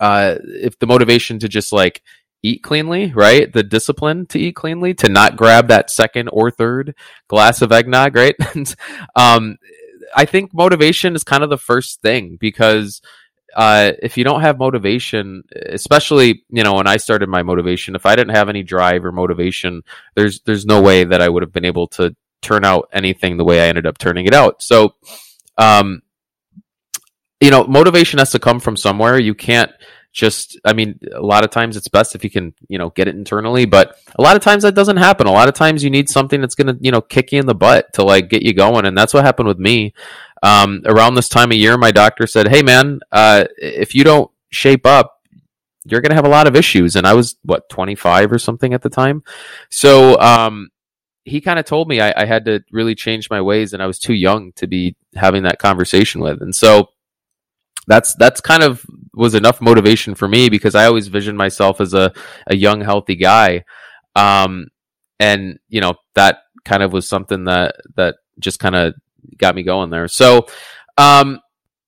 uh, 0.00 0.36
if 0.42 0.78
the 0.78 0.86
motivation 0.86 1.38
to 1.40 1.48
just 1.48 1.72
like 1.72 2.02
eat 2.42 2.62
cleanly, 2.62 3.12
right? 3.12 3.52
The 3.52 3.62
discipline 3.62 4.26
to 4.26 4.38
eat 4.38 4.54
cleanly, 4.54 4.94
to 4.94 5.08
not 5.08 5.36
grab 5.36 5.68
that 5.68 5.90
second 5.90 6.28
or 6.32 6.50
third 6.50 6.94
glass 7.28 7.62
of 7.62 7.72
eggnog, 7.72 8.14
right? 8.14 8.36
um, 9.16 9.58
I 10.14 10.24
think 10.24 10.54
motivation 10.54 11.14
is 11.14 11.24
kind 11.24 11.42
of 11.42 11.50
the 11.50 11.58
first 11.58 12.00
thing 12.00 12.36
because 12.40 13.00
uh, 13.56 13.92
if 14.02 14.18
you 14.18 14.24
don't 14.24 14.42
have 14.42 14.58
motivation, 14.58 15.42
especially 15.70 16.44
you 16.50 16.62
know 16.62 16.74
when 16.74 16.86
I 16.86 16.98
started 16.98 17.30
my 17.30 17.42
motivation, 17.42 17.96
if 17.96 18.04
I 18.04 18.14
didn't 18.14 18.34
have 18.34 18.50
any 18.50 18.62
drive 18.62 19.02
or 19.02 19.12
motivation, 19.12 19.82
there's 20.14 20.40
there's 20.40 20.66
no 20.66 20.82
way 20.82 21.04
that 21.04 21.22
I 21.22 21.28
would 21.30 21.42
have 21.42 21.54
been 21.54 21.64
able 21.64 21.86
to 21.88 22.14
turn 22.42 22.66
out 22.66 22.90
anything 22.92 23.38
the 23.38 23.44
way 23.44 23.62
I 23.62 23.68
ended 23.68 23.86
up 23.86 23.96
turning 23.96 24.26
it 24.26 24.34
out. 24.34 24.62
So, 24.62 24.94
um, 25.56 26.02
you 27.40 27.50
know, 27.50 27.64
motivation 27.64 28.18
has 28.18 28.30
to 28.32 28.38
come 28.38 28.60
from 28.60 28.76
somewhere. 28.76 29.18
You 29.18 29.34
can't 29.34 29.72
just 30.16 30.58
i 30.64 30.72
mean 30.72 30.98
a 31.12 31.20
lot 31.20 31.44
of 31.44 31.50
times 31.50 31.76
it's 31.76 31.88
best 31.88 32.14
if 32.14 32.24
you 32.24 32.30
can 32.30 32.54
you 32.68 32.78
know 32.78 32.88
get 32.88 33.06
it 33.06 33.14
internally 33.14 33.66
but 33.66 33.98
a 34.18 34.22
lot 34.22 34.34
of 34.34 34.40
times 34.40 34.62
that 34.62 34.74
doesn't 34.74 34.96
happen 34.96 35.26
a 35.26 35.30
lot 35.30 35.46
of 35.46 35.54
times 35.54 35.84
you 35.84 35.90
need 35.90 36.08
something 36.08 36.40
that's 36.40 36.54
going 36.54 36.66
to 36.66 36.76
you 36.82 36.90
know 36.90 37.02
kick 37.02 37.32
you 37.32 37.38
in 37.38 37.44
the 37.44 37.54
butt 37.54 37.92
to 37.92 38.02
like 38.02 38.30
get 38.30 38.42
you 38.42 38.54
going 38.54 38.86
and 38.86 38.96
that's 38.96 39.12
what 39.12 39.26
happened 39.26 39.46
with 39.46 39.58
me 39.58 39.92
um, 40.46 40.82
around 40.86 41.16
this 41.16 41.28
time 41.28 41.50
of 41.50 41.58
year, 41.58 41.76
my 41.76 41.90
doctor 41.90 42.26
said, 42.26 42.46
"Hey, 42.46 42.62
man, 42.62 43.00
uh, 43.10 43.46
if 43.58 43.94
you 43.94 44.04
don't 44.04 44.30
shape 44.50 44.86
up, 44.86 45.20
you're 45.84 46.00
going 46.00 46.10
to 46.10 46.16
have 46.16 46.24
a 46.24 46.30
lot 46.30 46.46
of 46.46 46.54
issues." 46.54 46.94
And 46.94 47.04
I 47.04 47.14
was 47.14 47.36
what 47.42 47.68
25 47.68 48.30
or 48.30 48.38
something 48.38 48.72
at 48.72 48.82
the 48.82 48.88
time, 48.88 49.24
so 49.70 50.18
um, 50.20 50.68
he 51.24 51.40
kind 51.40 51.58
of 51.58 51.64
told 51.64 51.88
me 51.88 52.00
I, 52.00 52.22
I, 52.22 52.24
had 52.26 52.44
to 52.44 52.62
really 52.70 52.94
change 52.94 53.28
my 53.28 53.40
ways, 53.40 53.72
and 53.72 53.82
I 53.82 53.86
was 53.86 53.98
too 53.98 54.14
young 54.14 54.52
to 54.52 54.68
be 54.68 54.94
having 55.16 55.42
that 55.42 55.58
conversation 55.58 56.20
with. 56.20 56.40
And 56.40 56.54
so 56.54 56.90
that's 57.88 58.14
that's 58.14 58.40
kind 58.40 58.62
of 58.62 58.86
was 59.14 59.34
enough 59.34 59.60
motivation 59.60 60.14
for 60.14 60.28
me 60.28 60.48
because 60.48 60.76
I 60.76 60.84
always 60.86 61.08
visioned 61.08 61.38
myself 61.38 61.80
as 61.80 61.92
a 61.92 62.12
a 62.46 62.54
young, 62.54 62.80
healthy 62.82 63.16
guy. 63.16 63.64
Um, 64.14 64.68
and 65.18 65.58
you 65.68 65.80
know 65.80 65.94
that 66.14 66.38
kind 66.64 66.84
of 66.84 66.92
was 66.92 67.08
something 67.08 67.44
that 67.44 67.74
that 67.96 68.16
just 68.38 68.60
kind 68.60 68.76
of 68.76 68.94
got 69.38 69.54
me 69.54 69.62
going 69.62 69.90
there. 69.90 70.08
So, 70.08 70.46
um, 70.98 71.40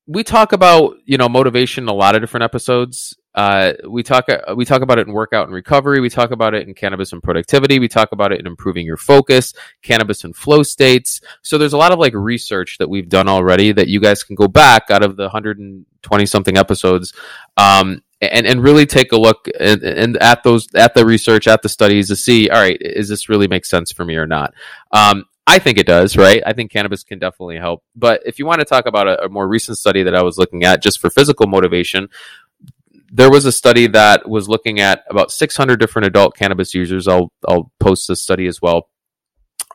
we 0.06 0.24
talk 0.24 0.52
about 0.52 0.96
you 1.04 1.18
know 1.18 1.28
motivation 1.28 1.84
in 1.84 1.88
a 1.88 1.94
lot 1.94 2.14
of 2.14 2.22
different 2.22 2.44
episodes. 2.44 3.16
Uh, 3.34 3.74
we 3.88 4.02
talk 4.02 4.24
uh, 4.28 4.54
we 4.56 4.64
talk 4.64 4.82
about 4.82 4.98
it 4.98 5.06
in 5.06 5.12
workout 5.12 5.46
and 5.46 5.54
recovery. 5.54 6.00
We 6.00 6.08
talk 6.08 6.32
about 6.32 6.54
it 6.54 6.66
in 6.66 6.74
cannabis 6.74 7.12
and 7.12 7.22
productivity. 7.22 7.78
We 7.78 7.86
talk 7.86 8.10
about 8.10 8.32
it 8.32 8.40
in 8.40 8.46
improving 8.46 8.84
your 8.86 8.96
focus, 8.96 9.52
cannabis 9.82 10.24
and 10.24 10.34
flow 10.34 10.62
states. 10.62 11.20
So 11.42 11.58
there's 11.58 11.74
a 11.74 11.78
lot 11.78 11.92
of 11.92 11.98
like 11.98 12.14
research 12.14 12.78
that 12.78 12.88
we've 12.88 13.08
done 13.08 13.28
already 13.28 13.70
that 13.72 13.86
you 13.86 14.00
guys 14.00 14.24
can 14.24 14.34
go 14.34 14.48
back 14.48 14.90
out 14.90 15.04
of 15.04 15.16
the 15.16 15.24
120 15.24 16.26
something 16.26 16.56
episodes. 16.56 17.12
Um, 17.56 18.02
and, 18.20 18.48
and 18.48 18.60
really 18.60 18.84
take 18.84 19.12
a 19.12 19.16
look 19.16 19.46
and, 19.60 20.16
at 20.16 20.42
those 20.42 20.66
at 20.74 20.94
the 20.94 21.06
research 21.06 21.46
at 21.46 21.62
the 21.62 21.68
studies 21.68 22.08
to 22.08 22.16
see 22.16 22.50
all 22.50 22.60
right 22.60 22.76
is 22.80 23.08
this 23.08 23.28
really 23.28 23.46
make 23.46 23.64
sense 23.64 23.92
for 23.92 24.04
me 24.04 24.16
or 24.16 24.26
not 24.26 24.52
um, 24.90 25.24
I 25.48 25.58
think 25.58 25.78
it 25.78 25.86
does, 25.86 26.14
right? 26.14 26.42
I 26.44 26.52
think 26.52 26.70
cannabis 26.70 27.02
can 27.02 27.18
definitely 27.18 27.56
help. 27.56 27.82
But 27.96 28.20
if 28.26 28.38
you 28.38 28.44
want 28.44 28.60
to 28.60 28.66
talk 28.66 28.84
about 28.84 29.08
a, 29.08 29.24
a 29.24 29.28
more 29.30 29.48
recent 29.48 29.78
study 29.78 30.02
that 30.02 30.14
I 30.14 30.20
was 30.20 30.36
looking 30.36 30.62
at 30.62 30.82
just 30.82 31.00
for 31.00 31.08
physical 31.08 31.46
motivation, 31.46 32.10
there 33.10 33.30
was 33.30 33.46
a 33.46 33.52
study 33.52 33.86
that 33.86 34.28
was 34.28 34.46
looking 34.46 34.78
at 34.78 35.04
about 35.08 35.32
600 35.32 35.80
different 35.80 36.04
adult 36.04 36.36
cannabis 36.36 36.74
users. 36.74 37.08
I'll 37.08 37.32
I'll 37.48 37.72
post 37.80 38.08
this 38.08 38.22
study 38.22 38.46
as 38.46 38.60
well. 38.60 38.90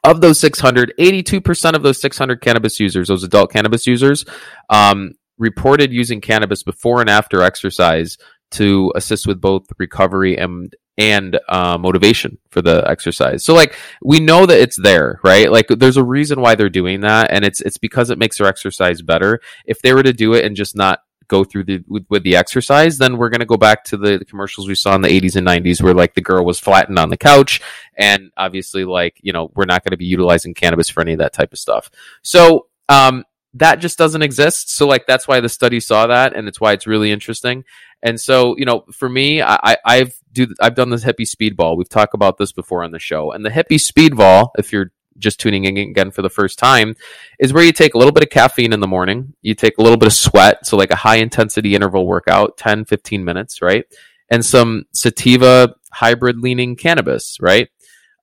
Of 0.03 0.21
those 0.21 0.39
600, 0.39 0.93
82% 0.99 1.73
of 1.73 1.81
those 1.81 1.99
600 1.99 2.39
cannabis 2.39 2.79
users, 2.79 3.07
those 3.07 3.23
adult 3.23 3.51
cannabis 3.51 3.87
users, 3.87 4.25
um, 4.69 5.13
reported 5.39 5.91
using 5.91 6.21
cannabis 6.21 6.61
before 6.61 7.01
and 7.01 7.09
after 7.09 7.41
exercise 7.41 8.17
to 8.51 8.91
assist 8.95 9.25
with 9.25 9.41
both 9.41 9.65
recovery 9.79 10.37
and 10.37 10.75
and 10.97 11.39
uh, 11.49 11.77
motivation 11.77 12.37
for 12.49 12.61
the 12.61 12.87
exercise. 12.87 13.43
So 13.43 13.53
like 13.53 13.75
we 14.03 14.19
know 14.19 14.45
that 14.45 14.59
it's 14.59 14.79
there, 14.81 15.19
right? 15.23 15.51
Like 15.51 15.67
there's 15.67 15.97
a 15.97 16.03
reason 16.03 16.41
why 16.41 16.55
they're 16.55 16.69
doing 16.69 17.01
that, 17.01 17.31
and 17.31 17.43
it's 17.43 17.61
it's 17.61 17.77
because 17.77 18.09
it 18.09 18.17
makes 18.17 18.37
their 18.37 18.47
exercise 18.47 19.01
better. 19.01 19.39
If 19.65 19.81
they 19.81 19.93
were 19.93 20.03
to 20.03 20.13
do 20.13 20.33
it 20.33 20.45
and 20.45 20.55
just 20.55 20.75
not 20.75 20.99
go 21.27 21.43
through 21.43 21.63
the 21.63 21.83
with, 21.87 22.05
with 22.09 22.23
the 22.23 22.35
exercise, 22.35 22.97
then 22.97 23.17
we're 23.17 23.29
gonna 23.29 23.45
go 23.45 23.57
back 23.57 23.83
to 23.85 23.97
the, 23.97 24.17
the, 24.17 24.25
commercials 24.25 24.67
we 24.67 24.75
saw 24.75 24.93
in 24.95 25.01
the 25.01 25.07
80s 25.07 25.35
and 25.35 25.47
90s 25.47 25.81
where 25.81 25.93
like 25.93 26.13
the 26.13 26.21
girl 26.21 26.45
was 26.45 26.59
flattened 26.59 26.99
on 26.99 27.09
the 27.09 27.17
couch, 27.17 27.61
and 27.97 28.31
obviously 28.37 28.85
like 28.85 29.17
you 29.21 29.33
know 29.33 29.51
we're 29.55 29.65
not 29.65 29.83
gonna 29.83 29.97
be 29.97 30.05
utilizing 30.05 30.53
cannabis 30.53 30.89
for 30.89 31.01
any 31.01 31.13
of 31.13 31.19
that 31.19 31.33
type 31.33 31.51
of 31.51 31.59
stuff. 31.59 31.89
So 32.21 32.67
um, 32.89 33.23
that 33.55 33.75
just 33.75 33.97
doesn't 33.97 34.21
exist. 34.21 34.71
So 34.71 34.87
like 34.87 35.05
that's 35.05 35.27
why 35.27 35.39
the 35.39 35.49
study 35.49 35.79
saw 35.79 36.07
that, 36.07 36.35
and 36.35 36.47
it's 36.47 36.59
why 36.59 36.73
it's 36.73 36.87
really 36.87 37.11
interesting. 37.11 37.63
And 38.01 38.19
so 38.19 38.55
you 38.57 38.65
know, 38.65 38.85
for 38.91 39.07
me, 39.07 39.41
I, 39.41 39.77
I've 39.85 40.19
do 40.31 40.47
I've 40.59 40.75
done 40.75 40.89
this 40.89 41.03
hippie 41.03 41.29
speedball. 41.29 41.77
We've 41.77 41.89
talked 41.89 42.13
about 42.13 42.37
this 42.37 42.51
before 42.51 42.83
on 42.83 42.91
the 42.91 42.99
show, 42.99 43.31
and 43.31 43.45
the 43.45 43.49
hippie 43.49 43.79
speedball, 43.79 44.49
if 44.57 44.73
you're 44.73 44.91
just 45.19 45.39
tuning 45.39 45.65
in 45.65 45.77
again 45.77 46.11
for 46.11 46.21
the 46.21 46.29
first 46.29 46.57
time, 46.57 46.95
is 47.39 47.53
where 47.53 47.63
you 47.63 47.71
take 47.71 47.93
a 47.93 47.97
little 47.97 48.11
bit 48.11 48.23
of 48.23 48.29
caffeine 48.29 48.73
in 48.73 48.79
the 48.79 48.87
morning, 48.87 49.33
you 49.41 49.53
take 49.53 49.77
a 49.77 49.81
little 49.81 49.97
bit 49.97 50.07
of 50.07 50.13
sweat, 50.13 50.65
so 50.65 50.75
like 50.75 50.91
a 50.91 50.95
high 50.95 51.17
intensity 51.17 51.75
interval 51.75 52.07
workout, 52.07 52.57
10, 52.57 52.85
15 52.85 53.23
minutes, 53.23 53.61
right? 53.61 53.85
And 54.29 54.43
some 54.43 54.85
sativa 54.91 55.75
hybrid 55.91 56.39
leaning 56.39 56.75
cannabis, 56.75 57.37
right? 57.39 57.69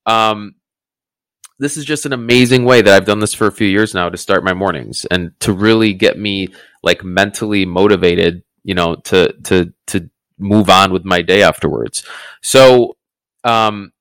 Um, 0.07 0.55
this 1.61 1.77
is 1.77 1.85
just 1.85 2.07
an 2.07 2.15
amazing 2.15 2.65
way 2.65 2.81
that 2.81 2.95
I've 2.95 3.07
done 3.07 3.21
this 3.21 3.35
for 3.35 3.47
a 3.47 3.53
few 3.53 3.69
years 3.69 3.95
now 3.95 4.09
to 4.09 4.17
start 4.17 4.43
my 4.43 4.55
mornings 4.55 5.05
and 5.11 5.39
to 5.41 5.53
really 5.53 5.93
get 5.93 6.19
me 6.19 6.49
like 6.83 7.05
mentally 7.05 7.67
motivated, 7.67 8.43
you 8.65 8.75
know, 8.75 8.97
to 9.05 9.35
to 9.45 9.73
to 9.89 10.11
move 10.39 10.71
on 10.71 10.91
with 10.91 11.05
my 11.05 11.21
day 11.21 11.43
afterwards. 11.43 12.03
So, 12.43 12.97
um, 13.45 13.93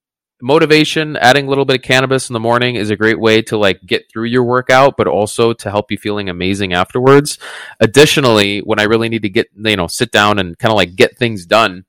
motivation 0.42 1.18
adding 1.18 1.48
a 1.48 1.50
little 1.50 1.66
bit 1.66 1.76
of 1.76 1.82
cannabis 1.82 2.30
in 2.30 2.34
the 2.34 2.40
morning 2.40 2.76
is 2.76 2.90
a 2.90 2.96
great 2.96 3.20
way 3.20 3.42
to 3.42 3.58
like 3.58 3.82
get 3.86 4.10
through 4.10 4.24
your 4.24 4.44
workout 4.44 4.96
but 4.96 5.06
also 5.06 5.52
to 5.52 5.70
help 5.70 5.92
you 5.92 5.98
feeling 5.98 6.30
amazing 6.30 6.72
afterwards 6.72 7.38
additionally 7.82 8.60
when 8.60 8.80
i 8.80 8.84
really 8.84 9.10
need 9.10 9.22
to 9.22 9.28
get 9.28 9.48
you 9.54 9.76
know 9.76 9.86
sit 9.86 10.12
down 10.12 10.40
and 10.40 10.58
kind 10.58 10.72
of 10.72 10.78
like 10.78 10.96
get 10.96 11.18
things 11.18 11.46
done 11.46 11.84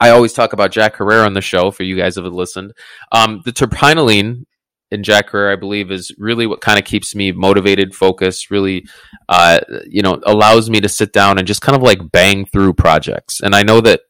i 0.00 0.08
always 0.08 0.32
talk 0.32 0.54
about 0.54 0.72
Jack 0.72 0.96
Herer 0.96 1.22
on 1.26 1.34
the 1.34 1.42
show 1.42 1.70
for 1.70 1.82
you 1.82 1.96
guys 1.96 2.16
have 2.16 2.24
listened 2.24 2.72
um, 3.12 3.42
the 3.44 3.52
terpinolene 3.52 4.46
in 4.90 5.02
Jack 5.02 5.30
Herer 5.30 5.52
i 5.52 5.56
believe 5.56 5.90
is 5.90 6.12
really 6.18 6.46
what 6.46 6.60
kind 6.60 6.78
of 6.78 6.84
keeps 6.84 7.14
me 7.14 7.32
motivated 7.32 7.94
focused 7.94 8.50
really 8.50 8.86
uh, 9.28 9.60
you 9.86 10.02
know 10.02 10.20
allows 10.24 10.68
me 10.68 10.80
to 10.80 10.88
sit 10.88 11.12
down 11.12 11.38
and 11.38 11.46
just 11.46 11.62
kind 11.62 11.76
of 11.76 11.82
like 11.82 12.10
bang 12.10 12.46
through 12.46 12.72
projects 12.72 13.40
and 13.40 13.54
i 13.54 13.62
know 13.62 13.80
that 13.80 14.00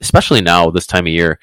especially 0.00 0.40
now 0.40 0.70
this 0.70 0.86
time 0.86 1.06
of 1.06 1.12
year 1.12 1.38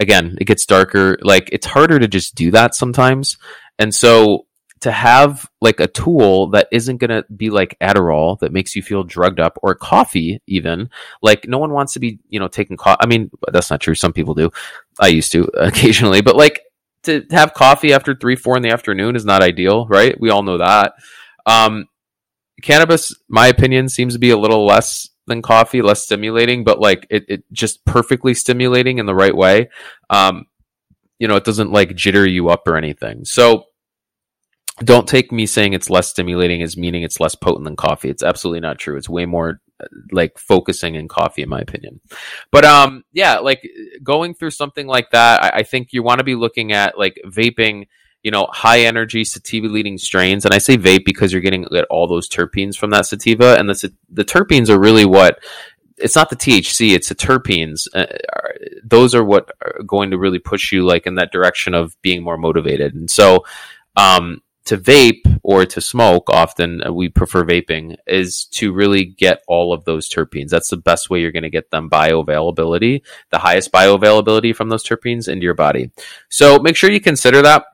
again, 0.00 0.36
it 0.40 0.44
gets 0.44 0.66
darker. 0.66 1.18
Like 1.22 1.48
it's 1.52 1.66
harder 1.66 1.98
to 1.98 2.08
just 2.08 2.34
do 2.34 2.50
that 2.52 2.74
sometimes. 2.74 3.36
And 3.78 3.94
so 3.94 4.46
to 4.80 4.92
have 4.92 5.48
like 5.62 5.80
a 5.80 5.86
tool 5.86 6.48
that 6.48 6.68
isn't 6.70 6.98
going 6.98 7.10
to 7.10 7.24
be 7.34 7.48
like 7.48 7.78
Adderall 7.80 8.38
that 8.40 8.52
makes 8.52 8.76
you 8.76 8.82
feel 8.82 9.04
drugged 9.04 9.40
up 9.40 9.58
or 9.62 9.74
coffee 9.74 10.42
even 10.46 10.90
like 11.22 11.48
no 11.48 11.56
one 11.58 11.72
wants 11.72 11.94
to 11.94 11.98
be, 11.98 12.18
you 12.28 12.38
know, 12.38 12.48
taking 12.48 12.76
coffee. 12.76 12.98
I 13.00 13.06
mean, 13.06 13.30
that's 13.50 13.70
not 13.70 13.80
true. 13.80 13.94
Some 13.94 14.12
people 14.12 14.34
do. 14.34 14.50
I 15.00 15.08
used 15.08 15.32
to 15.32 15.44
occasionally, 15.54 16.20
but 16.20 16.36
like 16.36 16.60
to 17.06 17.24
have 17.30 17.54
coffee 17.54 17.92
after 17.92 18.14
three, 18.14 18.36
four 18.36 18.56
in 18.56 18.62
the 18.62 18.70
afternoon 18.70 19.16
is 19.16 19.24
not 19.24 19.42
ideal, 19.42 19.86
right? 19.86 20.18
We 20.20 20.30
all 20.30 20.42
know 20.42 20.58
that. 20.58 20.94
Um, 21.44 21.86
cannabis, 22.62 23.14
my 23.28 23.46
opinion, 23.48 23.88
seems 23.88 24.14
to 24.14 24.18
be 24.18 24.30
a 24.30 24.38
little 24.38 24.66
less 24.66 25.08
than 25.26 25.42
coffee, 25.42 25.82
less 25.82 26.02
stimulating, 26.02 26.64
but 26.64 26.80
like 26.80 27.06
it, 27.10 27.24
it 27.28 27.44
just 27.52 27.84
perfectly 27.84 28.34
stimulating 28.34 28.98
in 28.98 29.06
the 29.06 29.14
right 29.14 29.34
way. 29.36 29.70
Um, 30.10 30.46
you 31.18 31.26
know, 31.28 31.36
it 31.36 31.44
doesn't 31.44 31.72
like 31.72 31.90
jitter 31.90 32.30
you 32.30 32.48
up 32.48 32.68
or 32.68 32.76
anything. 32.76 33.24
So 33.24 33.64
don't 34.78 35.08
take 35.08 35.32
me 35.32 35.46
saying 35.46 35.72
it's 35.72 35.90
less 35.90 36.08
stimulating 36.08 36.62
as 36.62 36.76
meaning 36.76 37.02
it's 37.02 37.20
less 37.20 37.34
potent 37.34 37.64
than 37.64 37.76
coffee. 37.76 38.10
It's 38.10 38.22
absolutely 38.22 38.60
not 38.60 38.78
true. 38.78 38.96
It's 38.96 39.08
way 39.08 39.24
more 39.24 39.60
like 40.10 40.38
focusing 40.38 40.94
in 40.94 41.08
coffee, 41.08 41.42
in 41.42 41.48
my 41.48 41.60
opinion. 41.60 42.00
But 42.50 42.64
um, 42.64 43.04
yeah, 43.12 43.38
like 43.38 43.68
going 44.02 44.34
through 44.34 44.50
something 44.50 44.86
like 44.86 45.10
that, 45.10 45.42
I, 45.42 45.58
I 45.58 45.62
think 45.62 45.92
you 45.92 46.02
want 46.02 46.18
to 46.18 46.24
be 46.24 46.34
looking 46.34 46.72
at 46.72 46.98
like 46.98 47.20
vaping 47.24 47.86
you 48.22 48.32
know, 48.32 48.48
high 48.50 48.80
energy 48.80 49.22
sativa 49.22 49.68
leading 49.68 49.98
strains. 49.98 50.44
And 50.44 50.52
I 50.52 50.58
say 50.58 50.76
vape 50.76 51.04
because 51.04 51.32
you're 51.32 51.40
getting 51.40 51.64
all 51.90 52.08
those 52.08 52.28
terpenes 52.28 52.76
from 52.76 52.90
that 52.90 53.06
sativa. 53.06 53.54
And 53.56 53.68
the, 53.68 53.92
the 54.10 54.24
terpenes 54.24 54.68
are 54.68 54.80
really 54.80 55.04
what 55.04 55.38
it's 55.96 56.16
not 56.16 56.28
the 56.30 56.36
THC, 56.36 56.94
it's 56.94 57.08
the 57.08 57.14
terpenes. 57.14 57.86
Uh, 57.94 58.06
those 58.82 59.14
are 59.14 59.24
what 59.24 59.50
are 59.62 59.80
going 59.86 60.10
to 60.10 60.18
really 60.18 60.38
push 60.38 60.72
you 60.72 60.84
like 60.84 61.06
in 61.06 61.14
that 61.14 61.32
direction 61.32 61.72
of 61.72 61.96
being 62.02 62.22
more 62.22 62.36
motivated. 62.36 62.94
And 62.94 63.10
so, 63.10 63.44
um, 63.96 64.42
to 64.64 64.76
vape 64.76 65.35
or 65.46 65.64
to 65.64 65.80
smoke, 65.80 66.28
often 66.28 66.82
uh, 66.84 66.92
we 66.92 67.08
prefer 67.08 67.44
vaping, 67.44 67.94
is 68.08 68.46
to 68.46 68.72
really 68.72 69.04
get 69.04 69.42
all 69.46 69.72
of 69.72 69.84
those 69.84 70.08
terpenes. 70.08 70.48
That's 70.48 70.70
the 70.70 70.76
best 70.76 71.08
way 71.08 71.20
you're 71.20 71.30
going 71.30 71.44
to 71.44 71.50
get 71.50 71.70
them 71.70 71.88
bioavailability, 71.88 73.02
the 73.30 73.38
highest 73.38 73.70
bioavailability 73.70 74.56
from 74.56 74.70
those 74.70 74.82
terpenes 74.82 75.28
into 75.28 75.44
your 75.44 75.54
body. 75.54 75.92
So 76.28 76.58
make 76.58 76.74
sure 76.74 76.90
you 76.90 77.00
consider 77.00 77.42
that. 77.42 77.64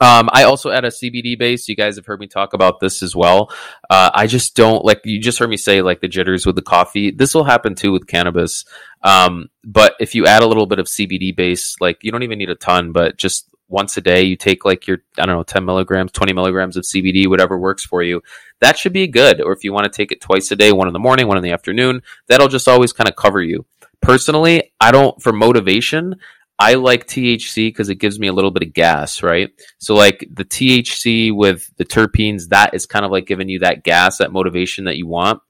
Um, 0.00 0.30
I 0.32 0.44
also 0.44 0.70
add 0.70 0.86
a 0.86 0.88
CBD 0.88 1.38
base. 1.38 1.68
You 1.68 1.76
guys 1.76 1.96
have 1.96 2.06
heard 2.06 2.20
me 2.20 2.26
talk 2.26 2.54
about 2.54 2.80
this 2.80 3.02
as 3.02 3.14
well. 3.14 3.52
Uh, 3.90 4.10
I 4.14 4.26
just 4.26 4.56
don't 4.56 4.82
like 4.82 5.02
you 5.04 5.20
just 5.20 5.38
heard 5.38 5.50
me 5.50 5.58
say 5.58 5.82
like 5.82 6.00
the 6.00 6.08
jitters 6.08 6.46
with 6.46 6.56
the 6.56 6.62
coffee. 6.62 7.10
This 7.10 7.34
will 7.34 7.44
happen 7.44 7.74
too 7.74 7.92
with 7.92 8.06
cannabis. 8.06 8.64
Um, 9.02 9.50
but 9.62 9.94
if 10.00 10.14
you 10.14 10.24
add 10.24 10.42
a 10.42 10.46
little 10.48 10.66
bit 10.66 10.78
of 10.78 10.86
CBD 10.86 11.36
base, 11.36 11.76
like 11.80 11.98
you 12.02 12.10
don't 12.10 12.22
even 12.22 12.38
need 12.38 12.50
a 12.50 12.54
ton, 12.54 12.92
but 12.92 13.18
just 13.18 13.51
once 13.72 13.96
a 13.96 14.00
day, 14.00 14.22
you 14.22 14.36
take 14.36 14.64
like 14.64 14.86
your, 14.86 14.98
I 15.18 15.24
don't 15.24 15.34
know, 15.34 15.42
10 15.42 15.64
milligrams, 15.64 16.12
20 16.12 16.32
milligrams 16.34 16.76
of 16.76 16.84
CBD, 16.84 17.26
whatever 17.26 17.58
works 17.58 17.84
for 17.84 18.02
you. 18.02 18.22
That 18.60 18.78
should 18.78 18.92
be 18.92 19.06
good. 19.06 19.40
Or 19.40 19.52
if 19.52 19.64
you 19.64 19.72
want 19.72 19.84
to 19.84 19.96
take 19.96 20.12
it 20.12 20.20
twice 20.20 20.50
a 20.50 20.56
day, 20.56 20.72
one 20.72 20.86
in 20.86 20.92
the 20.92 20.98
morning, 20.98 21.26
one 21.26 21.38
in 21.38 21.42
the 21.42 21.52
afternoon, 21.52 22.02
that'll 22.28 22.48
just 22.48 22.68
always 22.68 22.92
kind 22.92 23.08
of 23.08 23.16
cover 23.16 23.42
you. 23.42 23.64
Personally, 24.02 24.72
I 24.80 24.92
don't, 24.92 25.20
for 25.22 25.32
motivation, 25.32 26.16
I 26.58 26.74
like 26.74 27.06
THC 27.06 27.68
because 27.68 27.88
it 27.88 27.96
gives 27.96 28.20
me 28.20 28.28
a 28.28 28.32
little 28.32 28.50
bit 28.50 28.62
of 28.62 28.74
gas, 28.74 29.22
right? 29.22 29.50
So 29.78 29.94
like 29.94 30.28
the 30.30 30.44
THC 30.44 31.34
with 31.34 31.68
the 31.76 31.84
terpenes, 31.84 32.48
that 32.48 32.74
is 32.74 32.86
kind 32.86 33.04
of 33.04 33.10
like 33.10 33.26
giving 33.26 33.48
you 33.48 33.60
that 33.60 33.84
gas, 33.84 34.18
that 34.18 34.32
motivation 34.32 34.84
that 34.84 34.96
you 34.96 35.06
want. 35.06 35.40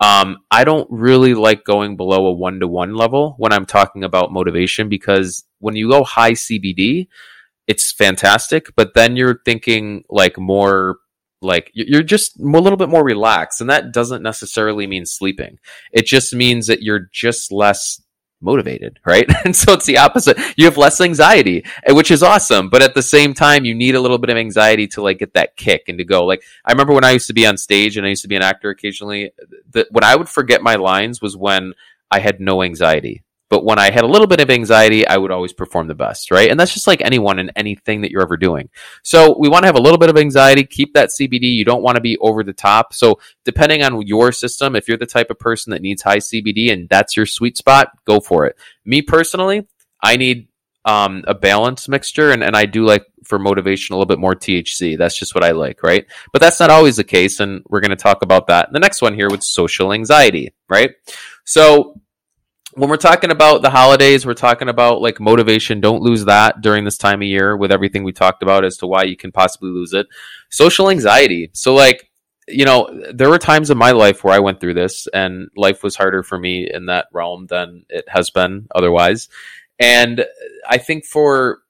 Um, 0.00 0.38
I 0.50 0.64
don't 0.64 0.88
really 0.90 1.34
like 1.34 1.64
going 1.64 1.96
below 1.96 2.26
a 2.26 2.32
one 2.32 2.60
to 2.60 2.68
one 2.68 2.94
level 2.94 3.34
when 3.36 3.52
I'm 3.52 3.66
talking 3.66 4.04
about 4.04 4.32
motivation 4.32 4.88
because 4.88 5.44
when 5.58 5.76
you 5.76 5.90
go 5.90 6.04
high 6.04 6.32
CBD, 6.32 7.08
it's 7.68 7.92
fantastic, 7.92 8.74
but 8.74 8.94
then 8.94 9.14
you're 9.14 9.40
thinking 9.44 10.02
like 10.08 10.38
more 10.38 10.96
like 11.40 11.70
you're 11.72 12.02
just 12.02 12.40
a 12.40 12.42
little 12.42 12.76
bit 12.76 12.88
more 12.88 13.04
relaxed 13.04 13.60
and 13.60 13.70
that 13.70 13.92
doesn't 13.92 14.22
necessarily 14.22 14.88
mean 14.88 15.06
sleeping. 15.06 15.58
It 15.92 16.06
just 16.06 16.34
means 16.34 16.66
that 16.66 16.82
you're 16.82 17.08
just 17.12 17.52
less 17.52 18.02
motivated, 18.40 18.98
right? 19.04 19.26
and 19.44 19.54
so 19.54 19.74
it's 19.74 19.86
the 19.86 19.98
opposite. 19.98 20.38
You 20.56 20.64
have 20.64 20.76
less 20.76 21.00
anxiety, 21.00 21.64
eh, 21.84 21.92
which 21.92 22.10
is 22.10 22.22
awesome. 22.22 22.70
But 22.70 22.82
at 22.82 22.94
the 22.94 23.02
same 23.02 23.34
time, 23.34 23.64
you 23.64 23.74
need 23.74 23.94
a 23.94 24.00
little 24.00 24.18
bit 24.18 24.30
of 24.30 24.36
anxiety 24.36 24.88
to 24.88 25.02
like 25.02 25.18
get 25.18 25.34
that 25.34 25.56
kick 25.56 25.84
and 25.88 25.98
to 25.98 26.04
go. 26.04 26.24
Like 26.24 26.42
I 26.64 26.72
remember 26.72 26.94
when 26.94 27.04
I 27.04 27.12
used 27.12 27.28
to 27.28 27.34
be 27.34 27.46
on 27.46 27.56
stage 27.56 27.96
and 27.96 28.06
I 28.06 28.10
used 28.10 28.22
to 28.22 28.28
be 28.28 28.36
an 28.36 28.42
actor 28.42 28.70
occasionally. 28.70 29.32
That 29.72 29.88
when 29.92 30.04
I 30.04 30.16
would 30.16 30.28
forget 30.28 30.62
my 30.62 30.76
lines 30.76 31.22
was 31.22 31.36
when 31.36 31.74
I 32.10 32.20
had 32.20 32.40
no 32.40 32.62
anxiety. 32.62 33.22
But 33.50 33.64
when 33.64 33.78
I 33.78 33.90
had 33.90 34.04
a 34.04 34.08
little 34.08 34.26
bit 34.26 34.40
of 34.40 34.50
anxiety, 34.50 35.06
I 35.06 35.16
would 35.16 35.30
always 35.30 35.52
perform 35.52 35.86
the 35.86 35.94
best, 35.94 36.30
right? 36.30 36.50
And 36.50 36.58
that's 36.58 36.74
just 36.74 36.86
like 36.86 37.00
anyone 37.00 37.38
in 37.38 37.50
anything 37.56 38.02
that 38.02 38.10
you're 38.10 38.22
ever 38.22 38.36
doing. 38.36 38.68
So 39.02 39.36
we 39.38 39.48
want 39.48 39.62
to 39.62 39.66
have 39.66 39.76
a 39.76 39.80
little 39.80 39.98
bit 39.98 40.10
of 40.10 40.16
anxiety, 40.16 40.64
keep 40.64 40.94
that 40.94 41.08
CBD. 41.08 41.54
You 41.54 41.64
don't 41.64 41.82
want 41.82 41.96
to 41.96 42.02
be 42.02 42.18
over 42.18 42.42
the 42.44 42.52
top. 42.52 42.92
So 42.92 43.18
depending 43.44 43.82
on 43.82 44.06
your 44.06 44.32
system, 44.32 44.76
if 44.76 44.86
you're 44.86 44.98
the 44.98 45.06
type 45.06 45.30
of 45.30 45.38
person 45.38 45.70
that 45.70 45.82
needs 45.82 46.02
high 46.02 46.18
CBD 46.18 46.72
and 46.72 46.88
that's 46.88 47.16
your 47.16 47.26
sweet 47.26 47.56
spot, 47.56 47.90
go 48.04 48.20
for 48.20 48.46
it. 48.46 48.56
Me 48.84 49.00
personally, 49.02 49.66
I 50.02 50.16
need 50.16 50.48
um, 50.84 51.24
a 51.26 51.34
balanced 51.34 51.88
mixture, 51.88 52.30
and, 52.30 52.42
and 52.42 52.56
I 52.56 52.64
do 52.64 52.84
like 52.84 53.04
for 53.24 53.38
motivation 53.38 53.92
a 53.92 53.96
little 53.96 54.06
bit 54.06 54.18
more 54.18 54.34
THC. 54.34 54.96
That's 54.96 55.18
just 55.18 55.34
what 55.34 55.44
I 55.44 55.50
like, 55.50 55.82
right? 55.82 56.06
But 56.32 56.40
that's 56.40 56.60
not 56.60 56.70
always 56.70 56.96
the 56.96 57.04
case, 57.04 57.40
and 57.40 57.62
we're 57.68 57.80
going 57.80 57.90
to 57.90 57.96
talk 57.96 58.22
about 58.22 58.46
that. 58.46 58.72
The 58.72 58.80
next 58.80 59.02
one 59.02 59.14
here 59.14 59.28
with 59.28 59.42
social 59.42 59.92
anxiety, 59.92 60.54
right? 60.70 60.92
So 61.44 62.00
when 62.78 62.88
we're 62.88 62.96
talking 62.96 63.32
about 63.32 63.62
the 63.62 63.70
holidays, 63.70 64.24
we're 64.24 64.34
talking 64.34 64.68
about 64.68 65.00
like 65.00 65.18
motivation. 65.18 65.80
Don't 65.80 66.00
lose 66.00 66.26
that 66.26 66.60
during 66.60 66.84
this 66.84 66.96
time 66.96 67.20
of 67.20 67.26
year 67.26 67.56
with 67.56 67.72
everything 67.72 68.04
we 68.04 68.12
talked 68.12 68.40
about 68.40 68.64
as 68.64 68.76
to 68.78 68.86
why 68.86 69.02
you 69.02 69.16
can 69.16 69.32
possibly 69.32 69.70
lose 69.70 69.92
it. 69.92 70.06
Social 70.48 70.88
anxiety. 70.88 71.50
So, 71.54 71.74
like, 71.74 72.08
you 72.46 72.64
know, 72.64 72.88
there 73.12 73.28
were 73.28 73.38
times 73.38 73.70
in 73.70 73.76
my 73.76 73.90
life 73.90 74.22
where 74.22 74.32
I 74.32 74.38
went 74.38 74.60
through 74.60 74.74
this 74.74 75.08
and 75.08 75.48
life 75.56 75.82
was 75.82 75.96
harder 75.96 76.22
for 76.22 76.38
me 76.38 76.70
in 76.72 76.86
that 76.86 77.08
realm 77.12 77.46
than 77.46 77.84
it 77.88 78.04
has 78.08 78.30
been 78.30 78.68
otherwise. 78.72 79.28
And 79.80 80.24
I 80.66 80.78
think 80.78 81.04
for, 81.04 81.62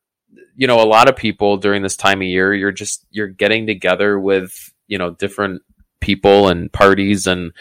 you 0.56 0.66
know, 0.66 0.82
a 0.82 0.84
lot 0.84 1.08
of 1.08 1.16
people 1.16 1.56
during 1.56 1.80
this 1.80 1.96
time 1.96 2.20
of 2.20 2.28
year, 2.28 2.52
you're 2.52 2.70
just, 2.70 3.06
you're 3.10 3.28
getting 3.28 3.66
together 3.66 4.20
with, 4.20 4.74
you 4.86 4.98
know, 4.98 5.10
different 5.10 5.62
people 6.00 6.48
and 6.48 6.70
parties 6.70 7.26
and, 7.26 7.52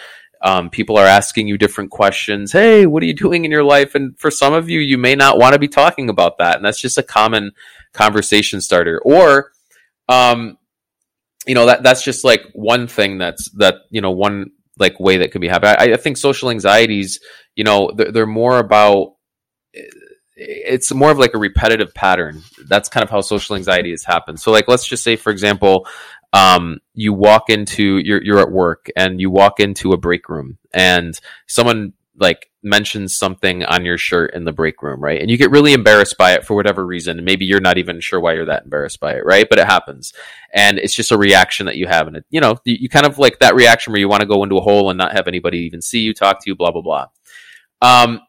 um, 0.41 0.70
people 0.70 0.98
are 0.98 1.06
asking 1.06 1.48
you 1.48 1.58
different 1.58 1.91
questions. 1.91 2.51
Hey, 2.51 2.86
what 2.86 3.01
are 3.03 3.06
you 3.06 3.13
doing 3.13 3.46
in 3.46 3.51
your 3.51 3.63
life? 3.63 3.96
And 3.96 4.17
for 4.20 4.32
some 4.32 4.53
of 4.53 4.70
you, 4.70 4.79
you 4.79 4.98
may 4.98 5.15
not 5.15 5.38
want 5.38 5.53
to 5.53 5.60
be 5.60 5.67
talking 5.67 6.10
about 6.10 6.38
that. 6.38 6.56
And 6.58 6.65
that's 6.65 6.79
just 6.79 6.98
a 6.98 7.03
common 7.03 7.51
conversation 7.94 8.62
starter. 8.62 9.01
Or, 9.03 9.51
um, 10.08 10.58
you 11.46 11.56
know, 11.56 11.65
that, 11.65 11.84
that's 11.84 12.03
just 12.03 12.24
like 12.24 12.44
one 12.53 12.88
thing 12.88 13.17
that's, 13.17 13.50
that, 13.51 13.75
you 13.89 14.01
know, 14.01 14.12
one 14.12 14.51
like 14.77 15.00
way 15.00 15.17
that 15.17 15.32
could 15.32 15.41
be 15.41 15.48
happening. 15.48 15.75
I, 15.79 15.94
I 15.94 15.98
think 15.98 16.17
social 16.17 16.51
anxieties, 16.51 17.20
you 17.56 17.63
know, 17.63 17.91
they're, 17.96 18.12
they're 18.12 18.25
more 18.27 18.60
about, 18.60 19.15
it's 20.39 20.94
more 20.94 21.10
of 21.10 21.17
like 21.17 21.34
a 21.34 21.39
repetitive 21.39 21.96
pattern. 21.96 22.44
That's 22.67 22.89
kind 22.89 23.03
of 23.03 23.10
how 23.10 23.22
social 23.22 23.56
anxiety 23.56 23.89
has 23.89 24.03
happened. 24.03 24.39
So 24.39 24.51
like, 24.51 24.67
let's 24.67 24.86
just 24.86 25.03
say, 25.03 25.15
for 25.15 25.32
example, 25.32 25.88
um, 26.38 26.79
you 26.94 27.13
walk 27.13 27.50
into 27.50 27.98
you're 27.98 28.24
you're 28.24 28.39
at 28.39 28.51
work 28.51 28.89
and 28.96 29.20
you 29.20 29.32
walk 29.32 29.60
into 29.60 29.94
a 29.94 29.98
break 29.98 30.29
room 30.29 30.58
and 30.74 31.20
someone 31.48 31.94
like 32.20 32.50
mentions 32.63 33.15
something 33.15 33.63
on 33.65 33.86
your 33.86 33.98
shirt 33.98 34.34
in 34.34 34.44
the 34.44 34.51
break 34.51 34.82
room, 34.82 35.00
right? 35.00 35.22
And 35.22 35.29
you 35.29 35.38
get 35.38 35.51
really 35.51 35.74
embarrassed 35.74 36.17
by 36.17 36.34
it 36.34 36.46
for 36.46 36.56
whatever 36.56 36.86
reason. 36.86 37.24
Maybe 37.24 37.46
you're 37.46 37.62
not 37.62 37.77
even 37.77 38.00
sure 38.00 38.20
why 38.20 38.34
you're 38.34 38.46
that 38.46 38.63
embarrassed 38.63 39.00
by 39.00 39.13
it, 39.13 39.25
right? 39.25 39.48
But 39.50 39.60
it 39.60 39.67
happens. 39.67 40.13
And 40.53 40.79
it's 40.79 40.96
just 40.96 41.12
a 41.12 41.17
reaction 41.17 41.67
that 41.67 41.77
you 41.77 41.88
have. 41.88 42.08
And 42.08 42.17
it, 42.17 42.25
you 42.29 42.41
know, 42.41 42.58
you, 42.65 42.75
you 42.82 42.89
kind 42.89 43.06
of 43.06 43.20
like 43.20 43.39
that 43.39 43.56
reaction 43.56 43.94
where 43.94 44.00
you 44.00 44.10
want 44.10 44.22
to 44.22 44.27
go 44.27 44.44
into 44.44 44.58
a 44.58 44.62
hole 44.62 44.89
and 44.89 44.98
not 44.98 45.13
have 45.13 45.27
anybody 45.27 45.60
even 45.60 45.82
see 45.82 46.00
you, 46.00 46.13
talk 46.13 46.39
to 46.44 46.50
you, 46.50 46.56
blah, 46.56 46.72
blah, 46.72 46.82
blah. 46.82 47.08
Um, 47.82 48.22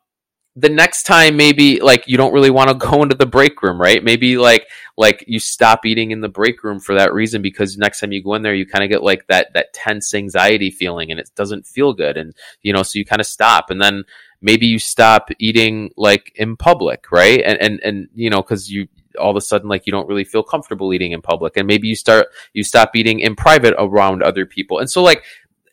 the 0.60 0.68
next 0.68 1.04
time 1.04 1.36
maybe 1.36 1.80
like 1.80 2.08
you 2.08 2.16
don't 2.16 2.32
really 2.32 2.50
want 2.50 2.68
to 2.68 2.74
go 2.88 3.02
into 3.02 3.14
the 3.14 3.26
break 3.26 3.62
room 3.62 3.80
right? 3.80 4.02
Maybe 4.02 4.36
like 4.36 4.66
like 4.96 5.24
you 5.26 5.38
stop 5.38 5.86
eating 5.86 6.10
in 6.10 6.20
the 6.20 6.28
break 6.28 6.64
room 6.64 6.80
for 6.80 6.94
that 6.96 7.12
reason 7.12 7.42
because 7.42 7.78
next 7.78 8.00
time 8.00 8.12
you 8.12 8.22
go 8.22 8.34
in 8.34 8.42
there 8.42 8.54
you 8.54 8.66
kind 8.66 8.84
of 8.84 8.90
get 8.90 9.02
like 9.02 9.26
that 9.28 9.52
that 9.54 9.72
tense 9.72 10.14
anxiety 10.14 10.70
feeling 10.70 11.10
and 11.10 11.20
it 11.20 11.30
doesn't 11.36 11.66
feel 11.66 11.92
good 11.92 12.16
and 12.16 12.34
you 12.62 12.72
know 12.72 12.82
so 12.82 12.98
you 12.98 13.04
kind 13.04 13.20
of 13.20 13.26
stop 13.26 13.70
and 13.70 13.80
then 13.80 14.04
maybe 14.40 14.66
you 14.66 14.78
stop 14.78 15.28
eating 15.38 15.90
like 15.96 16.32
in 16.34 16.56
public 16.56 17.10
right? 17.12 17.40
And 17.44 17.60
and 17.60 17.80
and 17.82 18.08
you 18.14 18.30
know 18.30 18.42
because 18.42 18.70
you 18.70 18.88
all 19.18 19.30
of 19.30 19.36
a 19.36 19.40
sudden 19.40 19.68
like 19.68 19.86
you 19.86 19.90
don't 19.90 20.08
really 20.08 20.24
feel 20.24 20.42
comfortable 20.42 20.92
eating 20.92 21.12
in 21.12 21.20
public 21.20 21.56
and 21.56 21.66
maybe 21.66 21.88
you 21.88 21.96
start 21.96 22.26
you 22.52 22.62
stop 22.62 22.94
eating 22.94 23.20
in 23.20 23.34
private 23.36 23.74
around 23.78 24.22
other 24.22 24.46
people. 24.46 24.78
And 24.78 24.90
so 24.90 25.02
like 25.02 25.24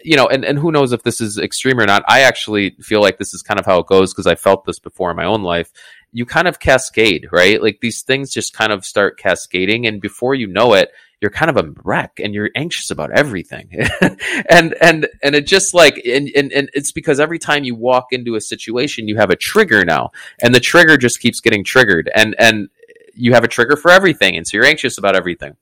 you 0.06 0.16
know, 0.16 0.28
and, 0.28 0.46
and 0.46 0.60
who 0.60 0.72
knows 0.72 0.92
if 0.92 1.02
this 1.02 1.20
is 1.20 1.40
extreme 1.40 1.80
or 1.80 1.86
not. 1.86 2.04
I 2.08 2.22
actually 2.22 2.72
feel 2.80 3.02
like 3.02 3.18
this 3.18 3.34
is 3.34 3.42
kind 3.42 3.60
of 3.60 3.66
how 3.66 3.80
it 3.80 3.88
goes 3.88 4.14
because 4.14 4.28
I 4.28 4.36
felt 4.36 4.64
this 4.64 4.78
before 4.78 5.10
in 5.10 5.18
my 5.18 5.26
own 5.26 5.42
life. 5.42 5.72
You 6.12 6.26
kind 6.26 6.48
of 6.48 6.60
cascade, 6.60 7.28
right? 7.32 7.62
Like 7.62 7.80
these 7.82 8.04
things 8.04 8.32
just 8.32 8.54
kind 8.54 8.72
of 8.72 8.86
start 8.86 9.18
cascading, 9.18 9.88
and 9.88 10.00
before 10.00 10.36
you 10.36 10.48
know 10.48 10.74
it, 10.74 10.92
you're 11.22 11.32
kind 11.32 11.50
of 11.50 11.58
a 11.58 11.74
wreck 11.84 12.20
and 12.24 12.34
you're 12.36 12.52
anxious 12.56 12.92
about 12.92 13.12
everything. 13.12 13.70
and 14.50 14.76
and 14.80 15.08
and 15.24 15.36
it 15.36 15.48
just 15.48 15.74
like 15.74 15.98
and, 16.06 16.30
and 16.36 16.52
and 16.54 16.70
it's 16.74 16.92
because 16.92 17.20
every 17.20 17.40
time 17.40 17.64
you 17.64 17.74
walk 17.74 18.08
into 18.12 18.36
a 18.36 18.42
situation, 18.42 19.08
you 19.08 19.18
have 19.18 19.32
a 19.32 19.36
trigger 19.36 19.84
now, 19.84 20.12
and 20.40 20.54
the 20.54 20.60
trigger 20.60 20.98
just 20.98 21.20
keeps 21.20 21.42
getting 21.42 21.64
triggered, 21.64 22.12
and 22.14 22.36
and 22.38 22.70
you 23.16 23.34
have 23.34 23.44
a 23.44 23.50
trigger 23.50 23.76
for 23.76 23.90
everything, 23.90 24.38
and 24.38 24.48
so 24.48 24.56
you're 24.56 24.66
anxious 24.66 25.00
about 25.00 25.16
everything. 25.16 25.56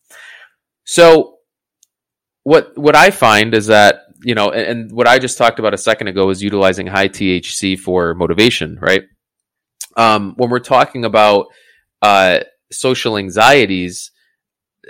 So 0.83 1.38
what 2.43 2.77
what 2.77 2.95
I 2.95 3.09
find 3.09 3.53
is 3.53 3.67
that 3.67 4.03
you 4.24 4.36
know, 4.36 4.50
and, 4.51 4.68
and, 4.68 4.92
what 4.92 5.08
I 5.08 5.20
just 5.20 5.38
talked 5.38 5.60
about 5.60 5.74
a 5.74 5.77
second 5.77 6.08
ago 6.08 6.30
is 6.30 6.42
utilizing 6.42 6.88
high 6.88 7.10
THC 7.10 7.80
for 7.80 8.13
motivation, 8.15 8.77
right? 8.82 9.03
Um, 9.98 10.34
when 10.38 10.50
we're 10.50 10.60
talking 10.60 11.06
about 11.06 11.48
uh, 12.01 12.39
social 12.72 13.18
anxieties, 13.18 14.12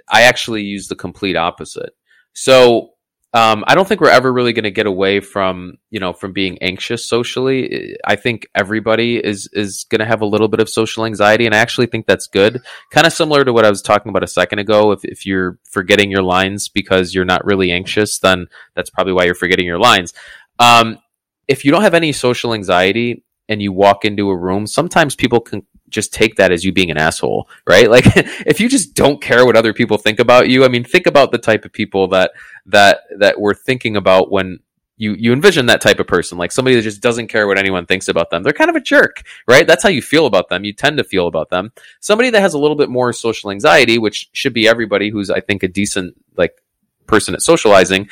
I 0.10 0.24
actually 0.24 0.64
use 0.64 0.88
the 0.88 0.96
complete 0.96 1.36
opposite. 1.36 1.94
So 2.34 2.92
um, 3.36 3.64
I 3.66 3.74
don't 3.74 3.88
think 3.88 4.00
we're 4.00 4.10
ever 4.10 4.32
really 4.32 4.54
going 4.54 4.64
to 4.64 4.72
get 4.72 4.86
away 4.86 5.20
from 5.20 5.78
you 5.90 6.00
know 6.00 6.14
from 6.14 6.34
being 6.34 6.60
anxious 6.62 7.10
socially. 7.10 7.96
I 8.06 8.16
think 8.16 8.48
everybody 8.54 9.18
is 9.18 9.50
is 9.54 9.86
going 9.90 10.00
to 10.00 10.06
have 10.06 10.22
a 10.22 10.26
little 10.26 10.48
bit 10.48 10.60
of 10.60 10.70
social 10.70 11.06
anxiety, 11.06 11.48
and 11.48 11.56
I 11.56 11.58
actually 11.58 11.88
think 11.88 12.06
that's 12.06 12.28
good. 12.28 12.62
Kind 12.92 13.08
of 13.08 13.14
similar 13.14 13.44
to 13.44 13.52
what 13.52 13.66
I 13.66 13.70
was 13.70 13.82
talking 13.82 14.12
about 14.12 14.24
a 14.24 14.28
second 14.28 14.60
ago. 14.60 14.92
If 14.92 15.04
if 15.04 15.26
you're 15.26 15.58
forgetting 15.64 16.12
your 16.12 16.22
lines 16.22 16.70
because 16.70 17.16
you're 17.16 17.26
not 17.26 17.44
really 17.44 17.72
anxious, 17.72 18.20
then 18.20 18.48
that's 18.76 18.92
probably 18.92 19.14
why 19.14 19.24
you're 19.24 19.36
forgetting 19.36 19.66
your 19.66 19.80
lines. 19.80 20.14
Um, 20.60 21.00
if 21.48 21.66
you 21.66 21.72
don't 21.72 21.82
have 21.82 21.96
any 21.96 22.12
social 22.12 22.54
anxiety 22.54 23.24
and 23.50 23.62
you 23.62 23.74
walk 23.74 24.06
into 24.06 24.30
a 24.30 24.38
room, 24.38 24.68
sometimes 24.68 25.16
people 25.16 25.40
can 25.42 25.66
just 25.94 26.14
take 26.14 26.36
that 26.36 26.52
as 26.52 26.66
you 26.66 26.72
being 26.72 26.92
an 26.92 26.98
asshole, 26.98 27.48
right? 27.68 27.90
Like 27.90 28.06
if 28.16 28.60
you 28.60 28.68
just 28.68 28.96
don't 28.96 29.22
care 29.22 29.46
what 29.46 29.56
other 29.56 29.74
people 29.74 29.98
think 29.98 30.20
about 30.20 30.50
you, 30.50 30.66
I 30.66 30.68
mean, 30.68 30.84
think 30.84 31.08
about 31.08 31.32
the 31.32 31.38
type 31.38 31.66
of 31.66 31.72
people 31.72 32.08
that 32.10 32.32
that 32.66 33.02
that 33.20 33.40
we're 33.40 33.54
thinking 33.54 33.96
about 33.96 34.32
when 34.32 34.60
you 34.98 35.16
you 35.18 35.34
envision 35.34 35.68
that 35.68 35.82
type 35.82 36.00
of 36.00 36.08
person, 36.08 36.38
like 36.38 36.52
somebody 36.52 36.76
that 36.76 36.82
just 36.82 37.02
doesn't 37.02 37.28
care 37.28 37.48
what 37.48 37.58
anyone 37.58 37.86
thinks 37.86 38.08
about 38.08 38.30
them. 38.30 38.44
They're 38.44 38.54
kind 38.54 38.70
of 38.70 38.76
a 38.76 38.82
jerk, 38.82 39.24
right? 39.48 39.66
That's 39.66 39.84
how 39.84 39.90
you 39.90 40.02
feel 40.02 40.26
about 40.26 40.50
them. 40.50 40.64
You 40.64 40.74
tend 40.74 40.98
to 40.98 41.04
feel 41.04 41.28
about 41.28 41.50
them. 41.50 41.72
Somebody 42.00 42.30
that 42.32 42.42
has 42.42 42.54
a 42.54 42.60
little 42.60 42.78
bit 42.78 42.90
more 42.90 43.14
social 43.14 43.52
anxiety, 43.52 43.98
which 43.98 44.30
should 44.34 44.54
be 44.54 44.68
everybody 44.68 45.10
who's 45.10 45.30
I 45.30 45.40
think 45.40 45.64
a 45.64 45.68
decent 45.68 46.16
like 46.38 46.62
person 47.08 47.34
at 47.34 47.42
socializing, 47.42 48.10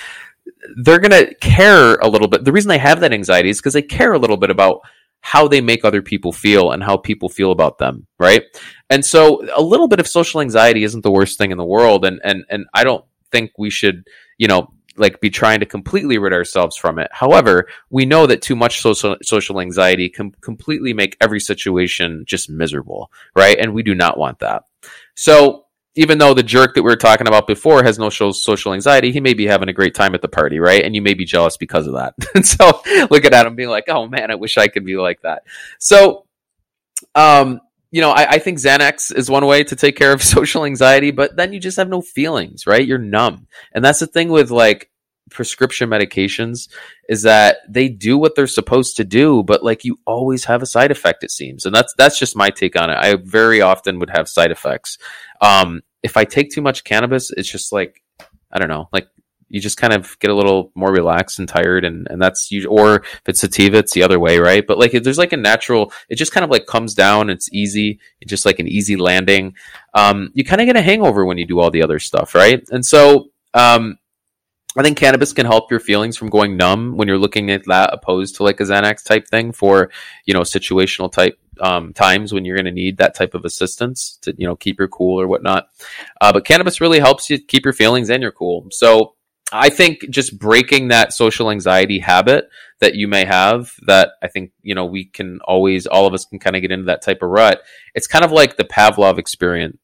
they're 0.77 0.99
going 0.99 1.11
to 1.11 1.33
care 1.35 1.95
a 1.95 2.07
little 2.07 2.27
bit. 2.27 2.43
The 2.43 2.51
reason 2.51 2.69
they 2.69 2.77
have 2.77 2.99
that 3.01 3.13
anxiety 3.13 3.49
is 3.49 3.59
because 3.59 3.73
they 3.73 3.81
care 3.81 4.13
a 4.13 4.19
little 4.19 4.37
bit 4.37 4.49
about 4.49 4.81
how 5.21 5.47
they 5.47 5.61
make 5.61 5.85
other 5.85 6.01
people 6.01 6.31
feel 6.31 6.71
and 6.71 6.83
how 6.83 6.97
people 6.97 7.29
feel 7.29 7.51
about 7.51 7.77
them, 7.77 8.07
right? 8.19 8.43
And 8.89 9.05
so 9.05 9.47
a 9.55 9.61
little 9.61 9.87
bit 9.87 9.99
of 9.99 10.07
social 10.07 10.41
anxiety 10.41 10.83
isn't 10.83 11.01
the 11.01 11.11
worst 11.11 11.37
thing 11.37 11.51
in 11.51 11.57
the 11.57 11.65
world 11.65 12.05
and 12.05 12.19
and 12.23 12.43
and 12.49 12.65
I 12.73 12.83
don't 12.83 13.05
think 13.31 13.51
we 13.57 13.69
should, 13.69 14.07
you 14.37 14.47
know, 14.47 14.73
like 14.97 15.21
be 15.21 15.29
trying 15.29 15.59
to 15.61 15.65
completely 15.65 16.17
rid 16.17 16.33
ourselves 16.33 16.75
from 16.75 16.99
it. 16.99 17.09
However, 17.11 17.67
we 17.89 18.05
know 18.05 18.27
that 18.27 18.41
too 18.41 18.55
much 18.55 18.81
social 18.81 19.15
social 19.21 19.61
anxiety 19.61 20.09
can 20.09 20.31
completely 20.41 20.93
make 20.93 21.15
every 21.21 21.39
situation 21.39 22.23
just 22.27 22.49
miserable, 22.49 23.11
right? 23.35 23.57
And 23.57 23.73
we 23.73 23.83
do 23.83 23.95
not 23.95 24.17
want 24.17 24.39
that. 24.39 24.63
So 25.15 25.65
even 25.95 26.17
though 26.17 26.33
the 26.33 26.43
jerk 26.43 26.73
that 26.73 26.83
we 26.83 26.89
were 26.89 26.95
talking 26.95 27.27
about 27.27 27.47
before 27.47 27.83
has 27.83 27.99
no 27.99 28.09
social 28.09 28.73
anxiety, 28.73 29.11
he 29.11 29.19
may 29.19 29.33
be 29.33 29.45
having 29.45 29.69
a 29.69 29.73
great 29.73 29.93
time 29.93 30.15
at 30.15 30.21
the 30.21 30.27
party, 30.27 30.59
right? 30.59 30.83
And 30.83 30.95
you 30.95 31.01
may 31.01 31.13
be 31.13 31.25
jealous 31.25 31.57
because 31.57 31.87
of 31.87 31.93
that. 31.93 32.13
and 32.35 32.45
so 32.47 32.81
looking 33.09 33.33
at 33.33 33.45
him 33.45 33.55
being 33.55 33.69
like, 33.69 33.89
oh 33.89 34.07
man, 34.07 34.31
I 34.31 34.35
wish 34.35 34.57
I 34.57 34.67
could 34.67 34.85
be 34.85 34.95
like 34.95 35.21
that. 35.21 35.43
So, 35.79 36.25
um, 37.15 37.59
you 37.91 37.99
know, 37.99 38.11
I, 38.11 38.31
I, 38.31 38.39
think 38.39 38.59
Xanax 38.59 39.13
is 39.13 39.29
one 39.29 39.45
way 39.45 39.65
to 39.65 39.75
take 39.75 39.97
care 39.97 40.13
of 40.13 40.23
social 40.23 40.63
anxiety, 40.63 41.11
but 41.11 41.35
then 41.35 41.51
you 41.51 41.59
just 41.59 41.77
have 41.77 41.89
no 41.89 42.01
feelings, 42.01 42.65
right? 42.65 42.85
You're 42.85 42.97
numb. 42.97 43.47
And 43.73 43.83
that's 43.83 43.99
the 43.99 44.07
thing 44.07 44.29
with 44.29 44.49
like 44.49 44.90
prescription 45.31 45.89
medications 45.89 46.69
is 47.09 47.23
that 47.23 47.57
they 47.67 47.89
do 47.89 48.17
what 48.17 48.35
they're 48.35 48.47
supposed 48.47 48.97
to 48.97 49.03
do, 49.03 49.43
but 49.43 49.63
like 49.63 49.83
you 49.83 49.97
always 50.05 50.45
have 50.45 50.61
a 50.61 50.65
side 50.67 50.91
effect, 50.91 51.23
it 51.23 51.31
seems. 51.31 51.65
And 51.65 51.73
that's 51.73 51.93
that's 51.97 52.19
just 52.19 52.35
my 52.35 52.49
take 52.49 52.79
on 52.79 52.89
it. 52.89 52.97
I 52.97 53.15
very 53.15 53.61
often 53.61 53.99
would 53.99 54.11
have 54.11 54.29
side 54.29 54.51
effects. 54.51 54.97
Um, 55.41 55.81
if 56.03 56.17
I 56.17 56.25
take 56.25 56.51
too 56.51 56.61
much 56.61 56.83
cannabis, 56.83 57.31
it's 57.31 57.49
just 57.49 57.71
like 57.71 58.03
I 58.51 58.59
don't 58.59 58.69
know, 58.69 58.89
like 58.91 59.07
you 59.51 59.59
just 59.59 59.77
kind 59.77 59.91
of 59.91 60.17
get 60.19 60.31
a 60.31 60.33
little 60.33 60.71
more 60.75 60.91
relaxed 60.91 61.37
and 61.37 61.47
tired 61.47 61.83
and, 61.83 62.07
and 62.09 62.21
that's 62.21 62.51
you 62.51 62.67
or 62.69 62.95
if 62.95 63.21
it's 63.27 63.41
sativa 63.41 63.77
it's 63.77 63.93
the 63.93 64.01
other 64.01 64.17
way 64.19 64.39
right 64.39 64.65
but 64.65 64.79
like 64.79 64.91
there's 64.91 65.17
like 65.17 65.33
a 65.33 65.37
natural 65.37 65.91
it 66.09 66.15
just 66.15 66.31
kind 66.31 66.45
of 66.45 66.49
like 66.49 66.65
comes 66.65 66.93
down 66.93 67.29
it's 67.29 67.51
easy 67.51 67.99
it's 68.21 68.29
just 68.29 68.45
like 68.45 68.59
an 68.59 68.67
easy 68.67 68.95
landing 68.95 69.53
um, 69.93 70.31
you 70.33 70.45
kind 70.45 70.61
of 70.61 70.67
get 70.67 70.77
a 70.77 70.81
hangover 70.81 71.25
when 71.25 71.37
you 71.37 71.45
do 71.45 71.59
all 71.59 71.69
the 71.69 71.83
other 71.83 71.99
stuff 71.99 72.33
right 72.33 72.63
and 72.71 72.85
so 72.85 73.27
um, 73.53 73.97
I 74.77 74.83
think 74.83 74.97
cannabis 74.97 75.33
can 75.33 75.45
help 75.45 75.69
your 75.69 75.81
feelings 75.81 76.15
from 76.15 76.29
going 76.29 76.55
numb 76.55 76.95
when 76.95 77.07
you're 77.07 77.17
looking 77.17 77.51
at 77.51 77.65
that 77.67 77.93
opposed 77.93 78.35
to 78.35 78.43
like 78.43 78.59
a 78.61 78.63
Xanax 78.63 79.03
type 79.03 79.27
thing 79.27 79.51
for, 79.51 79.91
you 80.25 80.33
know, 80.33 80.41
situational 80.41 81.11
type 81.11 81.37
um, 81.59 81.93
times 81.93 82.33
when 82.33 82.45
you're 82.45 82.55
going 82.55 82.65
to 82.65 82.71
need 82.71 82.97
that 82.97 83.13
type 83.13 83.33
of 83.33 83.43
assistance 83.43 84.17
to, 84.21 84.33
you 84.37 84.47
know, 84.47 84.55
keep 84.55 84.79
your 84.79 84.87
cool 84.87 85.19
or 85.19 85.27
whatnot. 85.27 85.67
Uh, 86.21 86.31
but 86.31 86.45
cannabis 86.45 86.79
really 86.79 86.99
helps 86.99 87.29
you 87.29 87.37
keep 87.37 87.65
your 87.65 87.73
feelings 87.73 88.09
and 88.09 88.23
your 88.23 88.31
cool. 88.31 88.67
So 88.71 89.15
I 89.51 89.67
think 89.67 90.09
just 90.09 90.39
breaking 90.39 90.87
that 90.87 91.11
social 91.11 91.51
anxiety 91.51 91.99
habit 91.99 92.49
that 92.79 92.95
you 92.95 93.09
may 93.09 93.25
have 93.25 93.73
that 93.87 94.11
I 94.23 94.29
think, 94.29 94.51
you 94.61 94.73
know, 94.73 94.85
we 94.85 95.03
can 95.03 95.39
always, 95.43 95.85
all 95.85 96.07
of 96.07 96.13
us 96.13 96.23
can 96.23 96.39
kind 96.39 96.55
of 96.55 96.61
get 96.61 96.71
into 96.71 96.85
that 96.85 97.01
type 97.01 97.21
of 97.21 97.29
rut. 97.29 97.61
It's 97.93 98.07
kind 98.07 98.23
of 98.23 98.31
like 98.31 98.55
the 98.55 98.63
Pavlov 98.63 99.17
experience 99.17 99.77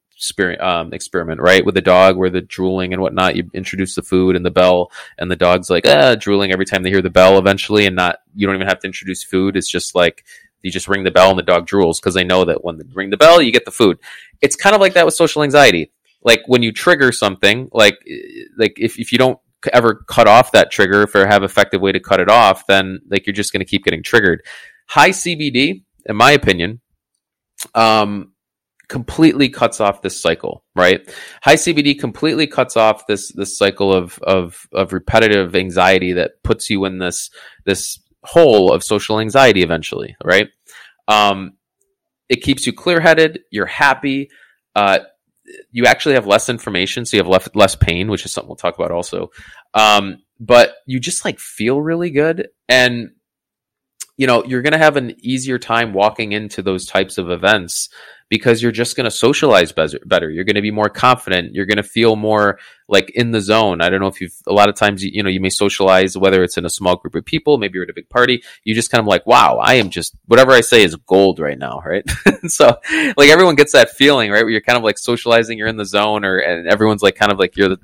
um, 0.59 0.93
experiment, 0.93 1.41
right? 1.41 1.65
With 1.65 1.75
the 1.75 1.81
dog 1.81 2.17
where 2.17 2.29
the 2.29 2.41
drooling 2.41 2.93
and 2.93 3.01
whatnot, 3.01 3.35
you 3.35 3.49
introduce 3.53 3.95
the 3.95 4.01
food 4.01 4.35
and 4.35 4.45
the 4.45 4.51
bell 4.51 4.91
and 5.17 5.29
the 5.29 5.35
dog's 5.35 5.69
like, 5.69 5.85
ah, 5.87 6.15
drooling 6.15 6.51
every 6.51 6.65
time 6.65 6.83
they 6.83 6.89
hear 6.89 7.01
the 7.01 7.09
bell 7.09 7.37
eventually 7.37 7.85
and 7.85 7.95
not, 7.95 8.19
you 8.35 8.47
don't 8.47 8.55
even 8.55 8.67
have 8.67 8.79
to 8.79 8.87
introduce 8.87 9.23
food. 9.23 9.55
It's 9.55 9.69
just 9.69 9.95
like, 9.95 10.25
you 10.61 10.71
just 10.71 10.87
ring 10.87 11.03
the 11.03 11.11
bell 11.11 11.29
and 11.29 11.39
the 11.39 11.43
dog 11.43 11.67
drools 11.67 11.99
because 11.99 12.13
they 12.13 12.23
know 12.23 12.45
that 12.45 12.63
when 12.63 12.77
they 12.77 12.85
ring 12.93 13.09
the 13.09 13.17
bell, 13.17 13.41
you 13.41 13.51
get 13.51 13.65
the 13.65 13.71
food. 13.71 13.99
It's 14.41 14.55
kind 14.55 14.75
of 14.75 14.81
like 14.81 14.93
that 14.93 15.05
with 15.05 15.13
social 15.13 15.43
anxiety. 15.43 15.91
Like 16.23 16.41
when 16.47 16.63
you 16.63 16.71
trigger 16.71 17.11
something, 17.11 17.69
like, 17.71 17.97
like 18.57 18.73
if, 18.77 18.99
if 18.99 19.11
you 19.11 19.17
don't 19.17 19.39
ever 19.71 20.03
cut 20.07 20.27
off 20.27 20.51
that 20.51 20.71
trigger, 20.71 21.07
or 21.13 21.27
have 21.27 21.43
effective 21.43 21.81
way 21.81 21.91
to 21.91 21.99
cut 21.99 22.19
it 22.19 22.29
off, 22.29 22.65
then 22.67 22.99
like 23.09 23.25
you're 23.25 23.33
just 23.33 23.53
going 23.53 23.59
to 23.59 23.65
keep 23.65 23.83
getting 23.83 24.03
triggered. 24.03 24.43
High 24.87 25.09
CBD, 25.09 25.83
in 26.05 26.15
my 26.15 26.31
opinion, 26.31 26.81
um, 27.75 28.31
completely 28.87 29.49
cuts 29.49 29.81
off 29.81 30.01
this 30.01 30.21
cycle, 30.21 30.63
right? 30.75 31.01
High 31.41 31.55
CBD 31.55 31.99
completely 31.99 32.47
cuts 32.47 32.77
off 32.77 33.07
this 33.07 33.31
this 33.33 33.57
cycle 33.57 33.93
of 33.93 34.19
of 34.19 34.67
of 34.73 34.93
repetitive 34.93 35.55
anxiety 35.55 36.13
that 36.13 36.43
puts 36.43 36.69
you 36.69 36.85
in 36.85 36.99
this 36.99 37.29
this 37.65 37.99
hole 38.23 38.71
of 38.71 38.83
social 38.83 39.19
anxiety 39.19 39.61
eventually, 39.61 40.15
right? 40.23 40.49
Um, 41.07 41.53
it 42.29 42.37
keeps 42.37 42.65
you 42.65 42.73
clear 42.73 42.99
headed. 42.99 43.41
You're 43.51 43.65
happy. 43.65 44.29
Uh, 44.75 44.99
you 45.71 45.85
actually 45.85 46.15
have 46.15 46.27
less 46.27 46.49
information, 46.49 47.05
so 47.05 47.17
you 47.17 47.23
have 47.23 47.29
less 47.29 47.49
less 47.55 47.75
pain, 47.75 48.09
which 48.09 48.25
is 48.25 48.31
something 48.31 48.49
we'll 48.49 48.55
talk 48.55 48.75
about 48.75 48.91
also. 48.91 49.31
Um, 49.73 50.17
but 50.39 50.75
you 50.85 50.99
just 50.99 51.25
like 51.25 51.39
feel 51.39 51.81
really 51.81 52.09
good, 52.09 52.49
and 52.69 53.11
you 54.17 54.27
know 54.27 54.43
you're 54.43 54.61
going 54.61 54.73
to 54.73 54.79
have 54.79 54.97
an 54.97 55.15
easier 55.19 55.57
time 55.57 55.93
walking 55.93 56.33
into 56.33 56.61
those 56.61 56.85
types 56.85 57.17
of 57.17 57.29
events 57.29 57.89
because 58.29 58.61
you're 58.61 58.71
just 58.71 58.95
going 58.95 59.05
to 59.05 59.11
socialize 59.11 59.71
better. 59.71 60.29
You're 60.29 60.43
going 60.43 60.55
to 60.55 60.61
be 60.61 60.71
more 60.71 60.89
confident. 60.89 61.55
You're 61.55 61.65
going 61.65 61.77
to 61.77 61.83
feel 61.83 62.15
more 62.15 62.59
like 62.89 63.09
in 63.11 63.31
the 63.31 63.39
zone. 63.39 63.81
I 63.81 63.89
don't 63.89 64.01
know 64.01 64.07
if 64.07 64.19
you've, 64.19 64.35
a 64.47 64.53
lot 64.53 64.67
of 64.67 64.75
times, 64.75 65.01
you, 65.01 65.11
you 65.13 65.23
know, 65.23 65.29
you 65.29 65.39
may 65.39 65.49
socialize, 65.49 66.17
whether 66.17 66.43
it's 66.43 66.57
in 66.57 66.65
a 66.65 66.69
small 66.69 66.97
group 66.97 67.15
of 67.15 67.23
people, 67.23 67.57
maybe 67.57 67.75
you're 67.75 67.83
at 67.83 67.89
a 67.89 67.93
big 67.93 68.09
party. 68.09 68.43
You 68.65 68.75
just 68.75 68.91
kind 68.91 68.99
of 68.99 69.07
like, 69.07 69.25
wow, 69.25 69.59
I 69.61 69.75
am 69.75 69.89
just, 69.89 70.15
whatever 70.25 70.51
I 70.51 70.61
say 70.61 70.83
is 70.83 70.95
gold 70.95 71.39
right 71.39 71.57
now, 71.57 71.81
right? 71.85 72.03
so, 72.47 72.77
like, 73.15 73.29
everyone 73.29 73.55
gets 73.55 73.71
that 73.71 73.91
feeling, 73.91 74.29
right? 74.29 74.43
Where 74.43 74.51
you're 74.51 74.61
kind 74.61 74.77
of 74.77 74.83
like 74.83 74.97
socializing, 74.97 75.57
you're 75.57 75.67
in 75.67 75.77
the 75.77 75.85
zone, 75.85 76.25
or, 76.25 76.37
and 76.37 76.67
everyone's 76.67 77.03
like 77.03 77.15
kind 77.15 77.31
of 77.31 77.39
like 77.39 77.55
you're 77.55 77.69
the, 77.69 77.79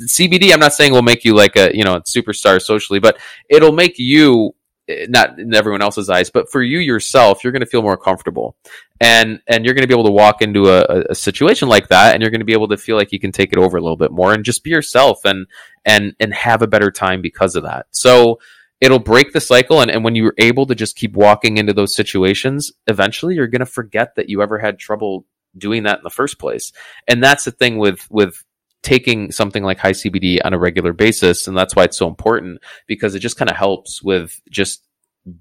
CBD, 0.00 0.52
I'm 0.52 0.60
not 0.60 0.72
saying 0.72 0.92
will 0.92 1.02
make 1.02 1.24
you 1.24 1.34
like 1.34 1.56
a, 1.56 1.74
you 1.74 1.84
know, 1.84 2.00
superstar 2.00 2.60
socially, 2.60 3.00
but 3.00 3.18
it'll 3.50 3.72
make 3.72 3.98
you 3.98 4.48
eh, 4.48 4.55
not 4.88 5.38
in 5.38 5.54
everyone 5.54 5.82
else's 5.82 6.08
eyes, 6.08 6.30
but 6.30 6.50
for 6.50 6.62
you 6.62 6.78
yourself, 6.78 7.42
you're 7.42 7.52
going 7.52 7.60
to 7.60 7.66
feel 7.66 7.82
more 7.82 7.96
comfortable, 7.96 8.56
and 9.00 9.40
and 9.46 9.64
you're 9.64 9.74
going 9.74 9.82
to 9.82 9.88
be 9.88 9.94
able 9.94 10.04
to 10.04 10.12
walk 10.12 10.42
into 10.42 10.68
a, 10.68 11.06
a 11.10 11.14
situation 11.14 11.68
like 11.68 11.88
that, 11.88 12.14
and 12.14 12.22
you're 12.22 12.30
going 12.30 12.40
to 12.40 12.46
be 12.46 12.52
able 12.52 12.68
to 12.68 12.76
feel 12.76 12.96
like 12.96 13.12
you 13.12 13.20
can 13.20 13.32
take 13.32 13.52
it 13.52 13.58
over 13.58 13.76
a 13.76 13.80
little 13.80 13.96
bit 13.96 14.12
more 14.12 14.32
and 14.32 14.44
just 14.44 14.64
be 14.64 14.70
yourself 14.70 15.24
and 15.24 15.46
and 15.84 16.14
and 16.20 16.34
have 16.34 16.62
a 16.62 16.66
better 16.66 16.90
time 16.90 17.20
because 17.20 17.56
of 17.56 17.64
that. 17.64 17.86
So 17.90 18.38
it'll 18.80 18.98
break 18.98 19.32
the 19.32 19.40
cycle 19.40 19.80
and, 19.80 19.90
and 19.90 20.04
when 20.04 20.14
you're 20.14 20.34
able 20.38 20.66
to 20.66 20.74
just 20.74 20.96
keep 20.96 21.14
walking 21.14 21.56
into 21.56 21.72
those 21.72 21.94
situations 21.94 22.72
eventually 22.86 23.34
you're 23.34 23.46
going 23.46 23.60
to 23.60 23.66
forget 23.66 24.14
that 24.16 24.28
you 24.28 24.42
ever 24.42 24.58
had 24.58 24.78
trouble 24.78 25.24
doing 25.56 25.84
that 25.84 25.98
in 25.98 26.04
the 26.04 26.10
first 26.10 26.38
place 26.38 26.72
and 27.08 27.22
that's 27.22 27.44
the 27.44 27.50
thing 27.50 27.78
with 27.78 28.06
with 28.10 28.44
taking 28.86 29.32
something 29.32 29.64
like 29.64 29.78
high 29.78 29.92
cbd 29.92 30.38
on 30.44 30.54
a 30.54 30.58
regular 30.58 30.92
basis 30.92 31.48
and 31.48 31.56
that's 31.56 31.74
why 31.74 31.82
it's 31.82 31.98
so 31.98 32.06
important 32.06 32.60
because 32.86 33.16
it 33.16 33.18
just 33.18 33.36
kind 33.36 33.50
of 33.50 33.56
helps 33.56 34.00
with 34.00 34.40
just 34.48 34.84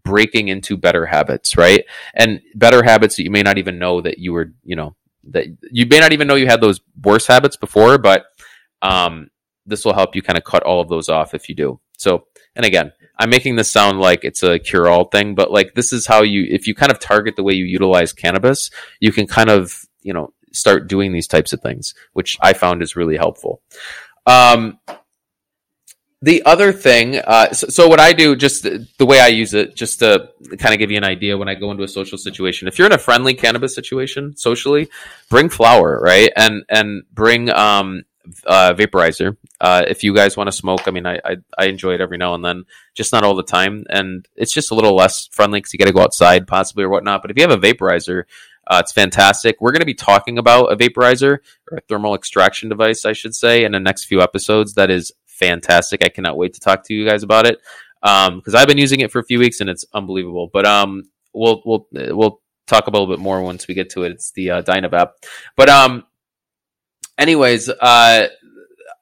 breaking 0.03 0.47
into 0.47 0.75
better 0.75 1.05
habits 1.05 1.55
right? 1.55 1.85
And 2.15 2.41
better 2.55 2.83
habits 2.83 3.17
that 3.17 3.23
you 3.23 3.29
may 3.29 3.43
not 3.43 3.59
even 3.59 3.77
know 3.77 4.01
that 4.01 4.17
you 4.17 4.33
were 4.33 4.51
you 4.63 4.75
know 4.75 4.95
that 5.29 5.45
you 5.71 5.85
may 5.85 5.99
not 5.99 6.11
even 6.11 6.27
know 6.27 6.33
you 6.33 6.47
had 6.47 6.59
those 6.59 6.81
worse 7.03 7.27
habits 7.27 7.55
before 7.55 7.99
but 7.99 8.25
um 8.81 9.29
this 9.67 9.85
will 9.85 9.93
help 9.93 10.15
you 10.15 10.23
kind 10.23 10.37
of 10.37 10.43
cut 10.43 10.63
all 10.63 10.81
of 10.81 10.89
those 10.89 11.07
off 11.07 11.33
if 11.35 11.47
you 11.49 11.55
do. 11.55 11.79
So 11.97 12.25
and 12.55 12.65
again 12.65 12.91
I'm 13.17 13.29
making 13.29 13.55
this 13.55 13.71
sound 13.71 13.99
like 13.99 14.23
it's 14.23 14.43
a 14.43 14.59
cure 14.59 14.87
all 14.87 15.05
thing, 15.05 15.35
but 15.35 15.51
like 15.51 15.73
this 15.73 15.93
is 15.93 16.05
how 16.05 16.23
you, 16.23 16.45
if 16.49 16.67
you 16.67 16.75
kind 16.75 16.91
of 16.91 16.99
target 16.99 17.35
the 17.35 17.43
way 17.43 17.53
you 17.53 17.65
utilize 17.65 18.11
cannabis, 18.11 18.69
you 18.99 19.11
can 19.11 19.25
kind 19.25 19.49
of, 19.49 19.85
you 20.01 20.13
know, 20.13 20.33
start 20.55 20.87
doing 20.87 21.13
these 21.13 21.27
types 21.27 21.53
of 21.53 21.61
things, 21.61 21.93
which 22.13 22.37
I 22.41 22.53
found 22.53 22.81
is 22.81 22.95
really 22.95 23.17
helpful. 23.17 23.61
Um, 24.25 24.79
the 26.21 26.43
other 26.43 26.73
thing, 26.73 27.17
uh, 27.17 27.51
so, 27.51 27.67
so, 27.67 27.87
what 27.87 27.99
I 27.99 28.11
do, 28.11 28.35
just 28.35 28.63
the, 28.63 28.87
the, 28.97 29.05
way 29.05 29.19
I 29.19 29.27
use 29.27 29.53
it, 29.53 29.75
just 29.75 29.99
to 29.99 30.29
kind 30.57 30.73
of 30.73 30.79
give 30.79 30.89
you 30.89 30.97
an 30.97 31.03
idea 31.03 31.37
when 31.37 31.47
I 31.47 31.53
go 31.53 31.69
into 31.69 31.83
a 31.83 31.87
social 31.87 32.17
situation. 32.17 32.67
If 32.67 32.79
you're 32.79 32.87
in 32.87 32.93
a 32.93 32.97
friendly 32.97 33.35
cannabis 33.35 33.75
situation 33.75 34.35
socially, 34.35 34.89
bring 35.29 35.49
flower, 35.49 35.99
right, 36.01 36.31
and 36.35 36.63
and 36.69 37.03
bring 37.13 37.51
um, 37.51 38.05
uh, 38.45 38.73
vaporizer. 38.73 39.37
Uh, 39.61 39.83
if 39.87 40.03
you 40.03 40.15
guys 40.15 40.35
want 40.35 40.47
to 40.47 40.51
smoke, 40.51 40.87
I 40.87 40.91
mean, 40.91 41.05
I, 41.05 41.19
I, 41.23 41.37
I 41.57 41.65
enjoy 41.65 41.93
it 41.93 42.01
every 42.01 42.17
now 42.17 42.33
and 42.33 42.43
then, 42.43 42.65
just 42.93 43.13
not 43.13 43.23
all 43.23 43.35
the 43.35 43.43
time, 43.43 43.85
and 43.89 44.27
it's 44.35 44.53
just 44.53 44.71
a 44.71 44.75
little 44.75 44.95
less 44.95 45.27
friendly 45.27 45.59
because 45.59 45.73
you 45.73 45.79
got 45.79 45.85
to 45.85 45.93
go 45.93 46.01
outside 46.01 46.47
possibly 46.47 46.85
or 46.85 46.89
whatnot. 46.89 47.21
But 47.21 47.31
if 47.31 47.37
you 47.37 47.47
have 47.47 47.51
a 47.51 47.57
vaporizer, 47.61 48.23
uh, 48.67 48.81
it's 48.83 48.91
fantastic. 48.91 49.57
We're 49.59 49.71
going 49.71 49.81
to 49.81 49.85
be 49.85 49.93
talking 49.93 50.37
about 50.37 50.71
a 50.71 50.75
vaporizer 50.75 51.39
or 51.71 51.77
a 51.77 51.81
thermal 51.81 52.15
extraction 52.15 52.69
device, 52.69 53.05
I 53.05 53.13
should 53.13 53.35
say, 53.35 53.63
in 53.63 53.73
the 53.73 53.79
next 53.79 54.05
few 54.05 54.21
episodes. 54.21 54.73
That 54.73 54.89
is 54.89 55.11
fantastic. 55.25 56.03
I 56.03 56.09
cannot 56.09 56.37
wait 56.37 56.53
to 56.53 56.59
talk 56.59 56.83
to 56.85 56.93
you 56.93 57.07
guys 57.07 57.23
about 57.23 57.45
it 57.45 57.59
because 58.01 58.53
um, 58.53 58.55
I've 58.55 58.67
been 58.67 58.77
using 58.77 59.01
it 59.01 59.11
for 59.11 59.19
a 59.19 59.23
few 59.23 59.39
weeks 59.39 59.61
and 59.61 59.69
it's 59.69 59.85
unbelievable. 59.93 60.49
But 60.51 60.65
um, 60.65 61.03
we'll 61.33 61.61
we'll 61.65 61.87
we'll 61.91 62.41
talk 62.67 62.87
a 62.87 62.89
little 62.89 63.07
bit 63.07 63.19
more 63.19 63.41
once 63.41 63.67
we 63.67 63.73
get 63.75 63.91
to 63.91 64.03
it. 64.03 64.13
It's 64.13 64.31
the 64.31 64.51
uh, 64.51 64.61
Dynavap, 64.61 65.11
but 65.55 65.69
um, 65.69 66.05
anyways, 67.17 67.69
uh, 67.69 68.27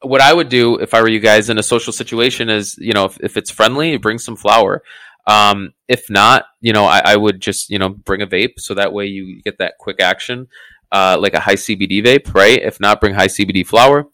what 0.02 0.22
I 0.22 0.34
would 0.34 0.50
do 0.50 0.78
if 0.78 0.94
I 0.94 1.02
were 1.02 1.08
you 1.08 1.20
guys 1.20 1.50
in 1.50 1.58
a 1.58 1.64
social 1.64 1.94
situation 1.94 2.50
is, 2.50 2.78
you 2.78 2.94
know, 2.94 3.06
if, 3.06 3.18
if 3.22 3.38
it's 3.38 3.52
friendly, 3.52 3.98
bring 3.98 4.20
some 4.20 4.36
flower. 4.36 4.84
Um, 5.26 5.74
if 5.88 6.10
not, 6.10 6.46
you 6.60 6.74
know, 6.74 6.86
I, 6.86 7.02
I, 7.06 7.16
would 7.16 7.40
just, 7.40 7.70
you 7.70 7.80
know, 7.80 7.90
bring 7.90 8.22
a 8.22 8.28
vape 8.28 8.60
so 8.60 8.74
that 8.74 8.92
way 8.92 9.06
you 9.06 9.42
get 9.42 9.58
that 9.60 9.76
quick 9.80 10.02
action, 10.02 10.48
uh, 10.92 11.18
like 11.20 11.34
a 11.34 11.40
high 11.40 11.56
CBD 11.56 12.04
vape, 12.04 12.34
right? 12.34 12.62
If 12.62 12.80
not, 12.82 13.00
bring 13.00 13.14
high 13.14 13.28
CBD 13.28 13.66
flower, 13.66 14.06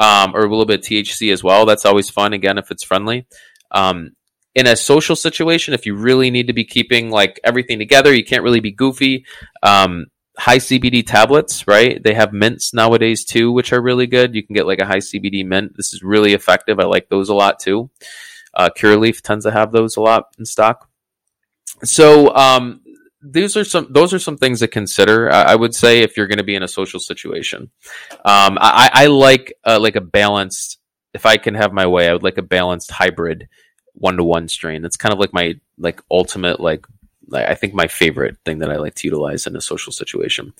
um, 0.00 0.34
or 0.34 0.40
a 0.40 0.48
little 0.48 0.66
bit 0.66 0.80
of 0.80 0.86
THC 0.86 1.32
as 1.32 1.44
well. 1.44 1.64
That's 1.64 1.84
always 1.84 2.10
fun. 2.10 2.32
Again, 2.32 2.58
if 2.58 2.70
it's 2.70 2.82
friendly. 2.82 3.26
Um, 3.70 4.12
in 4.54 4.66
a 4.66 4.74
social 4.74 5.14
situation, 5.14 5.74
if 5.74 5.86
you 5.86 5.94
really 5.94 6.30
need 6.30 6.48
to 6.48 6.52
be 6.52 6.64
keeping 6.64 7.10
like 7.10 7.38
everything 7.44 7.78
together, 7.78 8.12
you 8.12 8.24
can't 8.24 8.42
really 8.42 8.60
be 8.60 8.72
goofy. 8.72 9.24
Um, 9.62 10.06
high 10.38 10.58
CBD 10.58 11.06
tablets, 11.06 11.66
right? 11.68 12.02
They 12.02 12.14
have 12.14 12.32
mints 12.32 12.72
nowadays 12.72 13.24
too, 13.24 13.52
which 13.52 13.72
are 13.72 13.82
really 13.82 14.06
good. 14.06 14.34
You 14.34 14.44
can 14.44 14.54
get 14.54 14.66
like 14.66 14.80
a 14.80 14.86
high 14.86 14.98
CBD 14.98 15.44
mint. 15.44 15.76
This 15.76 15.92
is 15.92 16.02
really 16.02 16.32
effective. 16.32 16.80
I 16.80 16.84
like 16.84 17.08
those 17.08 17.28
a 17.28 17.34
lot 17.34 17.58
too. 17.58 17.90
Uh, 18.58 18.68
Curaleaf 18.76 19.22
tends 19.22 19.44
to 19.44 19.52
have 19.52 19.72
those 19.72 19.96
a 19.96 20.00
lot 20.00 20.26
in 20.38 20.44
stock. 20.44 20.90
So 21.84 22.34
um, 22.34 22.82
these 23.22 23.56
are 23.56 23.64
some 23.64 23.86
those 23.90 24.12
are 24.12 24.18
some 24.18 24.36
things 24.36 24.58
to 24.60 24.68
consider. 24.68 25.30
I, 25.30 25.52
I 25.52 25.54
would 25.54 25.74
say 25.74 26.00
if 26.00 26.16
you're 26.16 26.26
going 26.26 26.38
to 26.38 26.44
be 26.44 26.56
in 26.56 26.62
a 26.62 26.68
social 26.68 27.00
situation. 27.00 27.70
Um, 28.24 28.58
I, 28.60 28.90
I 28.92 29.06
like 29.06 29.54
uh, 29.64 29.78
like 29.80 29.96
a 29.96 30.00
balanced. 30.00 30.78
If 31.14 31.24
I 31.24 31.36
can 31.36 31.54
have 31.54 31.72
my 31.72 31.86
way, 31.86 32.08
I 32.08 32.12
would 32.12 32.22
like 32.22 32.38
a 32.38 32.42
balanced 32.42 32.90
hybrid 32.90 33.48
one 33.94 34.16
to 34.16 34.24
one 34.24 34.48
strain. 34.48 34.82
That's 34.82 34.96
kind 34.96 35.12
of 35.12 35.18
like 35.18 35.32
my 35.32 35.54
like 35.78 36.02
ultimate 36.10 36.60
like 36.60 36.86
I 37.32 37.54
think 37.54 37.74
my 37.74 37.86
favorite 37.86 38.36
thing 38.44 38.58
that 38.58 38.70
I 38.70 38.76
like 38.76 38.94
to 38.96 39.06
utilize 39.06 39.46
in 39.46 39.56
a 39.56 39.60
social 39.60 39.92
situation. 39.92 40.52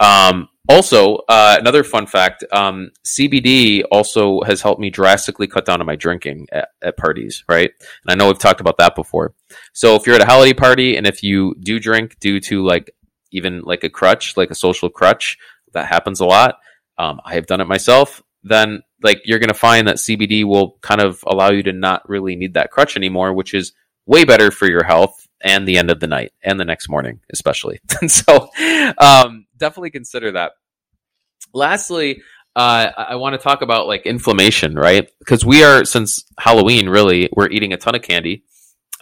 Um, 0.00 0.48
also, 0.68 1.16
uh, 1.28 1.56
another 1.58 1.84
fun 1.84 2.06
fact: 2.06 2.44
um, 2.52 2.90
CBD 3.04 3.82
also 3.90 4.40
has 4.42 4.62
helped 4.62 4.80
me 4.80 4.90
drastically 4.90 5.46
cut 5.46 5.64
down 5.64 5.80
on 5.80 5.86
my 5.86 5.96
drinking 5.96 6.46
at, 6.52 6.68
at, 6.82 6.96
parties. 6.96 7.44
Right, 7.48 7.70
and 7.80 8.10
I 8.10 8.14
know 8.14 8.28
we've 8.28 8.38
talked 8.38 8.60
about 8.60 8.78
that 8.78 8.94
before. 8.94 9.34
So 9.72 9.94
if 9.96 10.06
you're 10.06 10.16
at 10.16 10.22
a 10.22 10.26
holiday 10.26 10.54
party 10.54 10.96
and 10.96 11.06
if 11.06 11.22
you 11.22 11.54
do 11.60 11.78
drink 11.78 12.18
due 12.20 12.40
to 12.40 12.64
like 12.64 12.94
even 13.32 13.62
like 13.62 13.84
a 13.84 13.90
crutch, 13.90 14.36
like 14.36 14.50
a 14.50 14.54
social 14.54 14.88
crutch, 14.88 15.36
that 15.72 15.86
happens 15.86 16.20
a 16.20 16.24
lot. 16.24 16.56
Um, 16.98 17.20
I 17.24 17.34
have 17.34 17.46
done 17.46 17.60
it 17.60 17.66
myself. 17.66 18.22
Then 18.42 18.82
like 19.02 19.22
you're 19.24 19.38
going 19.38 19.48
to 19.48 19.54
find 19.54 19.88
that 19.88 19.96
CBD 19.96 20.44
will 20.44 20.78
kind 20.80 21.00
of 21.00 21.22
allow 21.26 21.50
you 21.50 21.62
to 21.64 21.72
not 21.72 22.08
really 22.08 22.36
need 22.36 22.54
that 22.54 22.70
crutch 22.70 22.96
anymore, 22.96 23.32
which 23.32 23.52
is 23.52 23.72
way 24.06 24.24
better 24.24 24.50
for 24.50 24.68
your 24.68 24.84
health 24.84 25.26
and 25.44 25.68
the 25.68 25.76
end 25.76 25.90
of 25.90 26.00
the 26.00 26.06
night 26.06 26.32
and 26.42 26.58
the 26.58 26.64
next 26.64 26.88
morning, 26.88 27.20
especially. 27.30 27.80
so, 28.08 28.48
um, 28.98 29.46
definitely 29.56 29.90
consider 29.90 30.32
that. 30.32 30.52
Lastly, 31.52 32.22
uh, 32.56 32.90
I 32.96 33.16
want 33.16 33.34
to 33.34 33.38
talk 33.38 33.62
about 33.62 33.86
like 33.86 34.06
inflammation, 34.06 34.74
right? 34.74 35.08
Because 35.18 35.44
we 35.44 35.62
are 35.62 35.84
since 35.84 36.24
Halloween, 36.38 36.88
really, 36.88 37.28
we're 37.36 37.50
eating 37.50 37.72
a 37.72 37.76
ton 37.76 37.94
of 37.94 38.02
candy. 38.02 38.44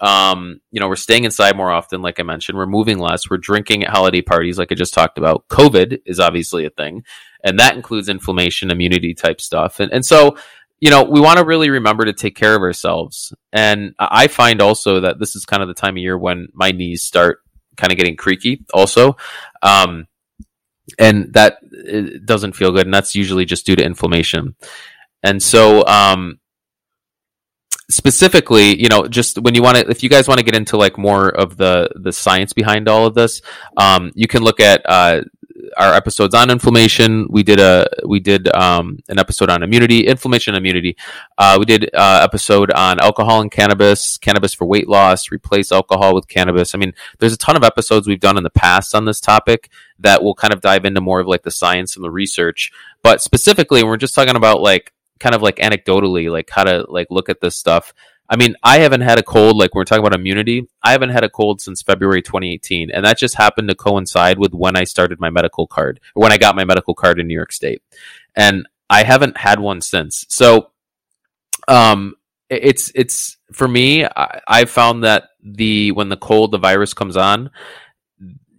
Um, 0.01 0.61
you 0.73 0.81
know, 0.81 0.89
we're 0.89 0.97
staying 0.97 1.25
inside 1.25 1.57
more 1.57 1.71
often, 1.71 2.03
like 2.03 2.19
I 2.19 2.25
mentioned. 2.25 2.59
We're 2.59 2.67
moving 2.67 2.99
less. 2.99 3.31
We're 3.31 3.37
drinking 3.37 3.85
at 3.85 3.91
holiday 3.91 4.21
parties, 4.21 4.59
like 4.59 4.73
I 4.73 4.75
just 4.75 4.95
talked 4.95 5.17
about. 5.17 5.47
COVID 5.49 6.01
is 6.07 6.19
obviously 6.19 6.65
a 6.65 6.71
thing, 6.71 7.05
and 7.45 7.59
that 7.61 7.77
includes 7.77 8.09
inflammation, 8.09 8.73
immunity 8.73 9.15
type 9.15 9.41
stuff. 9.41 9.79
And 9.79 9.93
and 9.93 10.05
so 10.05 10.37
you 10.83 10.91
know, 10.91 11.05
we 11.05 11.21
want 11.21 11.39
to 11.39 11.45
really 11.45 11.71
remember 11.71 12.05
to 12.05 12.13
take 12.13 12.35
care 12.35 12.57
of 12.57 12.63
ourselves. 12.63 13.33
And 13.53 13.95
I 14.01 14.27
find 14.27 14.61
also 14.61 14.99
that 15.03 15.21
this 15.21 15.37
is 15.37 15.45
kind 15.45 15.63
of 15.63 15.69
the 15.69 15.75
time 15.75 15.95
of 15.95 15.99
year 15.99 16.19
when 16.19 16.49
my 16.55 16.73
knees 16.73 17.05
start 17.05 17.39
kind 17.77 17.93
of 17.93 17.99
getting 17.99 18.17
creaky 18.17 18.65
also. 18.75 19.17
Um, 19.63 20.09
and 20.99 21.33
that 21.35 21.59
doesn't 22.27 22.57
feel 22.57 22.73
good. 22.73 22.85
And 22.85 22.93
that's 22.93 23.15
usually 23.15 23.45
just 23.45 23.65
due 23.65 23.77
to 23.77 23.85
inflammation. 23.85 24.57
And 25.23 25.41
so, 25.41 25.87
um, 25.87 26.41
specifically, 27.89 28.77
you 28.83 28.89
know, 28.89 29.07
just 29.07 29.39
when 29.41 29.55
you 29.55 29.63
want 29.63 29.77
to, 29.77 29.89
if 29.89 30.03
you 30.03 30.09
guys 30.09 30.27
want 30.27 30.39
to 30.39 30.45
get 30.45 30.57
into 30.57 30.77
like 30.77 30.99
more 30.99 31.29
of 31.29 31.57
the 31.57 31.91
the 31.95 32.13
science 32.13 32.53
behind 32.53 32.89
all 32.89 33.07
of 33.07 33.15
this, 33.15 33.41
um, 33.77 34.11
you 34.17 34.27
can 34.27 34.43
look 34.43 34.59
at 34.59 34.83
uh, 34.85 35.21
our 35.77 35.95
episodes 35.95 36.35
on 36.35 36.51
inflammation. 36.51 37.27
We 37.31 37.43
did 37.43 37.61
a 37.61 37.87
we 38.07 38.21
did 38.21 38.49
um, 38.55 38.99
an 39.09 39.19
episode 39.19 39.51
on 39.51 39.63
immunity, 39.63 40.07
inflammation, 40.07 40.55
immunity. 40.55 40.97
Uh, 41.39 41.57
we 41.59 41.65
did 41.65 41.91
uh, 41.95 42.21
episode 42.23 42.71
on 42.73 43.01
alcohol 43.01 43.41
and 43.41 43.51
cannabis, 43.51 44.19
cannabis 44.19 44.55
for 44.55 44.65
weight 44.65 44.89
loss, 44.89 45.31
replace 45.31 45.73
alcohol 45.73 46.15
with 46.15 46.29
cannabis. 46.29 46.75
I 46.75 46.79
mean, 46.79 46.95
there's 47.19 47.33
a 47.33 47.39
ton 47.39 47.57
of 47.57 47.65
episodes 47.65 48.07
we've 48.07 48.21
done 48.21 48.37
in 48.37 48.45
the 48.45 48.51
past 48.51 48.95
on 48.95 49.05
this 49.05 49.21
topic 49.21 49.71
that 49.99 50.23
will 50.23 50.35
kind 50.35 50.53
of 50.53 50.61
dive 50.61 50.85
into 50.85 51.01
more 51.01 51.21
of 51.21 51.27
like 51.27 51.43
the 51.43 51.51
science 51.51 51.97
and 51.97 52.05
the 52.05 52.11
research. 52.11 52.71
But 53.03 53.23
specifically, 53.23 53.83
we're 53.83 53.97
just 53.97 54.15
talking 54.15 54.37
about 54.37 54.61
like 54.61 54.93
kind 55.21 55.35
of 55.35 55.43
like 55.43 55.57
anecdotally, 55.57 56.31
like 56.31 56.51
how 56.51 56.65
to 56.65 56.85
like 56.89 57.07
look 57.11 57.29
at 57.29 57.41
this 57.41 57.57
stuff. 57.57 57.95
I 58.33 58.37
mean, 58.37 58.57
I 58.63 58.79
haven't 58.79 59.03
had 59.03 59.19
a 59.19 59.23
cold, 59.23 59.59
like 59.59 59.75
we're 59.75 59.85
talking 59.85 60.03
about 60.03 60.19
immunity. 60.19 60.67
I 60.83 60.93
haven't 60.93 61.11
had 61.11 61.23
a 61.23 61.29
cold 61.29 61.61
since 61.61 61.83
February 61.83 62.23
2018. 62.23 62.91
And 62.91 63.05
that 63.05 63.19
just 63.19 63.35
happened 63.35 63.69
to 63.69 63.75
coincide 63.75 64.39
with 64.39 64.55
when 64.55 64.75
I 64.75 64.85
started 64.85 65.21
my 65.21 65.29
medical 65.29 65.67
card, 65.67 66.01
or 66.15 66.23
when 66.23 66.33
I 66.33 66.39
got 66.39 66.57
my 66.57 66.65
medical 66.65 66.95
card 66.95 67.21
in 67.21 67.27
New 67.27 67.35
York 67.35 67.53
State. 67.53 67.83
And 68.35 68.67
I 68.89 69.03
haven't 69.03 69.37
had 69.37 69.61
one 69.61 69.83
since. 69.83 70.25
So, 70.31 70.71
um, 71.69 72.15
it's, 72.49 72.91
it's, 72.95 73.37
for 73.53 73.69
me, 73.69 74.07
I, 74.07 74.41
I 74.49 74.65
found 74.65 75.05
that 75.05 75.25
the, 75.43 75.93
when 75.93 76.09
the 76.09 76.17
cold, 76.17 76.53
the 76.53 76.59
virus 76.59 76.95
comes 76.95 77.19
on, 77.19 77.51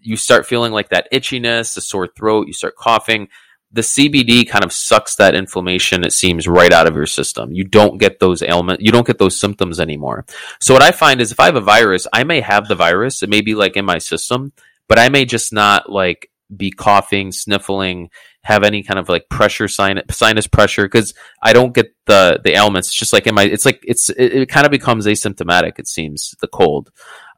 you 0.01 0.17
start 0.17 0.45
feeling 0.45 0.71
like 0.71 0.89
that 0.89 1.11
itchiness, 1.11 1.73
the 1.73 1.81
sore 1.81 2.05
throat, 2.05 2.45
you 2.45 2.53
start 2.53 2.75
coughing 2.75 3.27
the 3.73 3.81
CBD 3.81 4.47
kind 4.47 4.63
of 4.63 4.71
sucks 4.71 5.15
that 5.15 5.35
inflammation, 5.35 6.03
it 6.03 6.13
seems, 6.13 6.47
right 6.47 6.71
out 6.71 6.87
of 6.87 6.95
your 6.95 7.07
system. 7.07 7.51
You 7.51 7.63
don't 7.63 7.97
get 7.97 8.19
those 8.19 8.43
ailments, 8.43 8.83
you 8.83 8.91
don't 8.91 9.05
get 9.05 9.17
those 9.17 9.39
symptoms 9.39 9.79
anymore. 9.79 10.25
So 10.61 10.73
what 10.73 10.83
I 10.83 10.91
find 10.91 11.19
is 11.19 11.31
if 11.31 11.39
I 11.39 11.45
have 11.45 11.55
a 11.55 11.61
virus, 11.61 12.07
I 12.13 12.23
may 12.23 12.39
have 12.41 12.67
the 12.67 12.75
virus, 12.75 13.23
it 13.23 13.29
may 13.29 13.41
be 13.41 13.55
like 13.55 13.75
in 13.75 13.83
my 13.83 13.97
system, 13.97 14.53
but 14.87 14.99
I 14.99 15.09
may 15.09 15.25
just 15.25 15.51
not 15.51 15.89
like 15.89 16.29
be 16.55 16.69
coughing, 16.69 17.31
sniffling, 17.31 18.09
have 18.43 18.63
any 18.63 18.83
kind 18.83 18.99
of 18.99 19.09
like 19.09 19.27
pressure 19.29 19.67
sinus 19.67 20.03
sinus 20.11 20.47
pressure 20.47 20.83
because 20.83 21.13
I 21.41 21.53
don't 21.53 21.73
get 21.73 21.95
the 22.05 22.39
the 22.43 22.53
ailments. 22.55 22.89
It's 22.89 22.97
just 22.97 23.13
like 23.13 23.25
in 23.25 23.33
my 23.33 23.43
it's 23.43 23.65
like 23.65 23.79
it's 23.83 24.09
it, 24.09 24.33
it 24.33 24.49
kind 24.49 24.65
of 24.65 24.71
becomes 24.71 25.07
asymptomatic. 25.07 25.79
It 25.79 25.87
seems 25.87 26.35
the 26.41 26.47
cold, 26.47 26.91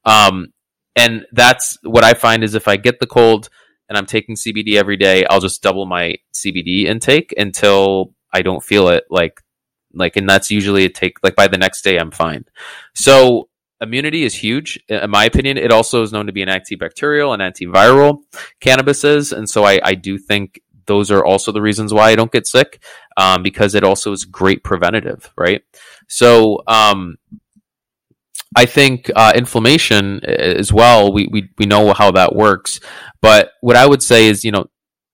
um, 0.04 0.48
and 0.96 1.26
that's 1.32 1.78
what 1.84 2.04
I 2.04 2.14
find 2.14 2.44
is 2.44 2.56
if 2.56 2.68
I 2.68 2.78
get 2.78 3.00
the 3.00 3.08
cold 3.08 3.50
and 3.90 3.98
I'm 3.98 4.06
taking 4.06 4.36
CBD 4.36 4.76
every 4.76 4.98
day, 4.98 5.26
I'll 5.26 5.40
just 5.40 5.62
double 5.62 5.86
my 5.86 6.16
CBD 6.34 6.86
intake 6.86 7.34
until 7.38 8.14
I 8.34 8.42
don't 8.42 8.64
feel 8.64 8.90
it. 8.90 9.06
Like 9.10 9.42
like, 9.98 10.18
and 10.18 10.28
that's 10.28 10.52
usually 10.52 10.84
a 10.84 10.90
take 10.90 11.18
like 11.24 11.36
by 11.36 11.48
the 11.48 11.58
next 11.58 11.84
day 11.84 11.98
I'm 11.98 12.12
fine. 12.12 12.46
So 12.94 13.50
immunity 13.82 14.24
is 14.24 14.34
huge 14.34 14.80
in 14.88 15.10
my 15.10 15.26
opinion 15.26 15.58
it 15.58 15.70
also 15.70 16.02
is 16.02 16.14
known 16.14 16.28
to 16.28 16.32
be 16.32 16.42
an 16.42 16.48
antibacterial 16.48 17.34
and 17.34 17.44
antiviral 17.44 18.20
cannabis 18.62 19.04
is 19.04 19.34
and 19.34 19.50
so 19.50 19.66
I, 19.66 19.82
I 19.84 19.96
do 19.96 20.18
think 20.18 20.62
those 20.86 21.12
are 21.12 21.24
also 21.24 21.52
the 21.52 21.62
reasons 21.62 21.94
why 21.94 22.10
I 22.10 22.16
don't 22.16 22.32
get 22.32 22.48
sick 22.48 22.82
um, 23.18 23.44
because 23.44 23.76
it 23.76 23.84
also 23.84 24.12
is 24.12 24.26
great 24.26 24.64
preventative, 24.64 25.32
right? 25.38 25.64
So 26.08 26.62
um, 26.68 27.18
I 28.56 28.66
think 28.66 29.12
uh, 29.16 29.34
inflammation 29.36 30.24
as 30.26 30.72
well. 30.72 31.12
We, 31.12 31.28
we 31.28 31.50
we 31.58 31.66
know 31.66 31.94
how 31.94 32.12
that 32.12 32.36
works, 32.36 32.80
but 33.22 33.52
what 33.62 33.76
I 33.76 33.86
would 33.86 34.02
say 34.02 34.28
is 34.28 34.44
you 34.44 34.52
know 34.52 34.68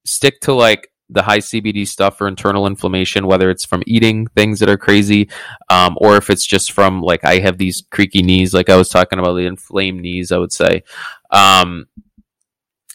stick 0.04 0.40
to 0.42 0.52
like 0.52 0.88
the 1.10 1.22
high 1.22 1.38
CBD 1.38 1.86
stuff 1.86 2.16
for 2.16 2.26
internal 2.26 2.66
inflammation, 2.66 3.26
whether 3.26 3.50
it's 3.50 3.66
from 3.66 3.82
eating 3.86 4.26
things 4.28 4.60
that 4.60 4.68
are 4.68 4.78
crazy, 4.78 5.28
um, 5.68 5.98
or 6.00 6.16
if 6.16 6.30
it's 6.30 6.46
just 6.46 6.72
from 6.72 7.02
like 7.02 7.24
I 7.24 7.38
have 7.38 7.58
these 7.58 7.82
creaky 7.90 8.22
knees, 8.22 8.54
like 8.54 8.70
I 8.70 8.76
was 8.76 8.88
talking 8.88 9.18
about 9.18 9.34
the 9.34 9.46
inflamed 9.46 10.00
knees. 10.00 10.32
I 10.32 10.38
would 10.38 10.52
say. 10.52 10.84
Um, 11.30 11.86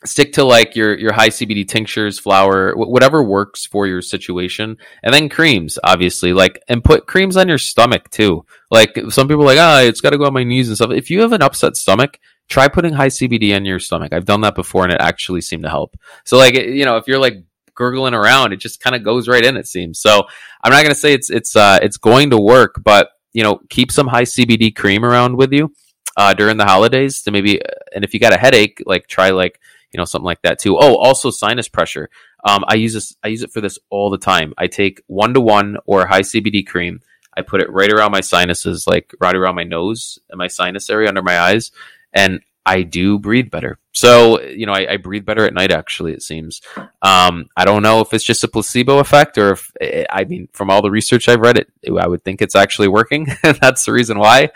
stick 0.05 0.33
to 0.33 0.43
like 0.43 0.75
your 0.75 0.97
your 0.97 1.11
high 1.11 1.29
CBD 1.29 1.67
tinctures, 1.67 2.19
flower, 2.19 2.73
whatever 2.75 3.23
works 3.23 3.65
for 3.65 3.87
your 3.87 4.01
situation, 4.01 4.77
and 5.03 5.13
then 5.13 5.29
creams, 5.29 5.79
obviously, 5.83 6.33
like 6.33 6.61
and 6.67 6.83
put 6.83 7.07
creams 7.07 7.37
on 7.37 7.47
your 7.47 7.57
stomach 7.57 8.09
too. 8.09 8.45
Like 8.69 8.97
some 9.09 9.27
people 9.27 9.43
are 9.43 9.47
like, 9.47 9.59
ah, 9.59 9.79
oh, 9.79 9.87
it's 9.87 10.01
got 10.01 10.11
to 10.11 10.17
go 10.17 10.25
on 10.25 10.33
my 10.33 10.43
knees 10.43 10.67
and 10.67 10.77
stuff. 10.77 10.91
If 10.91 11.09
you 11.09 11.21
have 11.21 11.33
an 11.33 11.41
upset 11.41 11.75
stomach, 11.77 12.19
try 12.47 12.67
putting 12.67 12.93
high 12.93 13.07
CBD 13.07 13.55
on 13.55 13.65
your 13.65 13.79
stomach. 13.79 14.13
I've 14.13 14.25
done 14.25 14.41
that 14.41 14.55
before, 14.55 14.83
and 14.83 14.93
it 14.93 15.01
actually 15.01 15.41
seemed 15.41 15.63
to 15.63 15.69
help. 15.69 15.97
So 16.25 16.37
like 16.37 16.53
you 16.53 16.85
know, 16.85 16.97
if 16.97 17.07
you're 17.07 17.19
like 17.19 17.43
gurgling 17.73 18.13
around, 18.13 18.53
it 18.53 18.57
just 18.57 18.81
kind 18.81 18.95
of 18.95 19.03
goes 19.03 19.27
right 19.27 19.43
in. 19.43 19.57
It 19.57 19.67
seems. 19.67 19.99
So 19.99 20.23
I'm 20.63 20.71
not 20.71 20.83
gonna 20.83 20.95
say 20.95 21.13
it's 21.13 21.29
it's 21.29 21.55
uh 21.55 21.79
it's 21.81 21.97
going 21.97 22.29
to 22.31 22.37
work, 22.37 22.81
but 22.83 23.09
you 23.33 23.43
know, 23.43 23.59
keep 23.69 23.91
some 23.91 24.07
high 24.07 24.23
CBD 24.23 24.75
cream 24.75 25.03
around 25.03 25.37
with 25.37 25.53
you. 25.53 25.73
Uh, 26.15 26.33
during 26.33 26.57
the 26.57 26.65
holidays 26.65 27.21
to 27.21 27.29
maybe 27.29 27.61
and 27.93 28.03
if 28.03 28.11
you 28.11 28.19
got 28.19 28.33
a 28.33 28.39
headache 28.39 28.81
like 28.87 29.05
try 29.05 29.29
like 29.29 29.59
you 29.91 29.97
know, 29.97 30.05
something 30.05 30.25
like 30.25 30.41
that 30.43 30.59
too. 30.59 30.77
Oh, 30.77 30.95
also 30.95 31.31
sinus 31.31 31.67
pressure. 31.67 32.09
Um, 32.43 32.63
I 32.67 32.75
use 32.75 32.93
this. 32.93 33.15
I 33.23 33.29
use 33.29 33.43
it 33.43 33.51
for 33.51 33.61
this 33.61 33.79
all 33.89 34.09
the 34.09 34.17
time. 34.17 34.53
I 34.57 34.67
take 34.67 35.01
one 35.07 35.33
to 35.33 35.41
one 35.41 35.77
or 35.85 36.07
high 36.07 36.21
CBD 36.21 36.65
cream. 36.65 37.01
I 37.35 37.41
put 37.41 37.61
it 37.61 37.71
right 37.71 37.91
around 37.91 38.11
my 38.11 38.21
sinuses, 38.21 38.87
like 38.87 39.13
right 39.19 39.35
around 39.35 39.55
my 39.55 39.63
nose 39.63 40.19
and 40.29 40.37
my 40.37 40.47
sinus 40.47 40.89
area 40.89 41.07
under 41.07 41.21
my 41.21 41.39
eyes, 41.39 41.71
and 42.13 42.41
I 42.67 42.83
do 42.83 43.17
breathe 43.17 43.49
better. 43.49 43.79
So, 43.93 44.41
you 44.41 44.65
know, 44.65 44.73
I, 44.73 44.93
I 44.93 44.97
breathe 44.97 45.25
better 45.25 45.45
at 45.45 45.53
night, 45.53 45.71
actually, 45.71 46.11
it 46.11 46.21
seems. 46.21 46.61
Um, 47.01 47.47
I 47.55 47.63
don't 47.63 47.81
know 47.81 48.01
if 48.01 48.13
it's 48.13 48.25
just 48.25 48.43
a 48.43 48.47
placebo 48.47 48.99
effect 48.99 49.37
or 49.37 49.53
if, 49.53 49.71
eh, 49.79 50.03
I 50.09 50.25
mean, 50.25 50.49
from 50.51 50.69
all 50.69 50.81
the 50.81 50.91
research 50.91 51.29
I've 51.29 51.39
read, 51.39 51.57
it, 51.57 51.71
I 51.97 52.05
would 52.05 52.25
think 52.25 52.41
it's 52.41 52.55
actually 52.55 52.89
working. 52.89 53.27
that's 53.41 53.85
the 53.85 53.93
reason 53.93 54.19
why. 54.19 54.49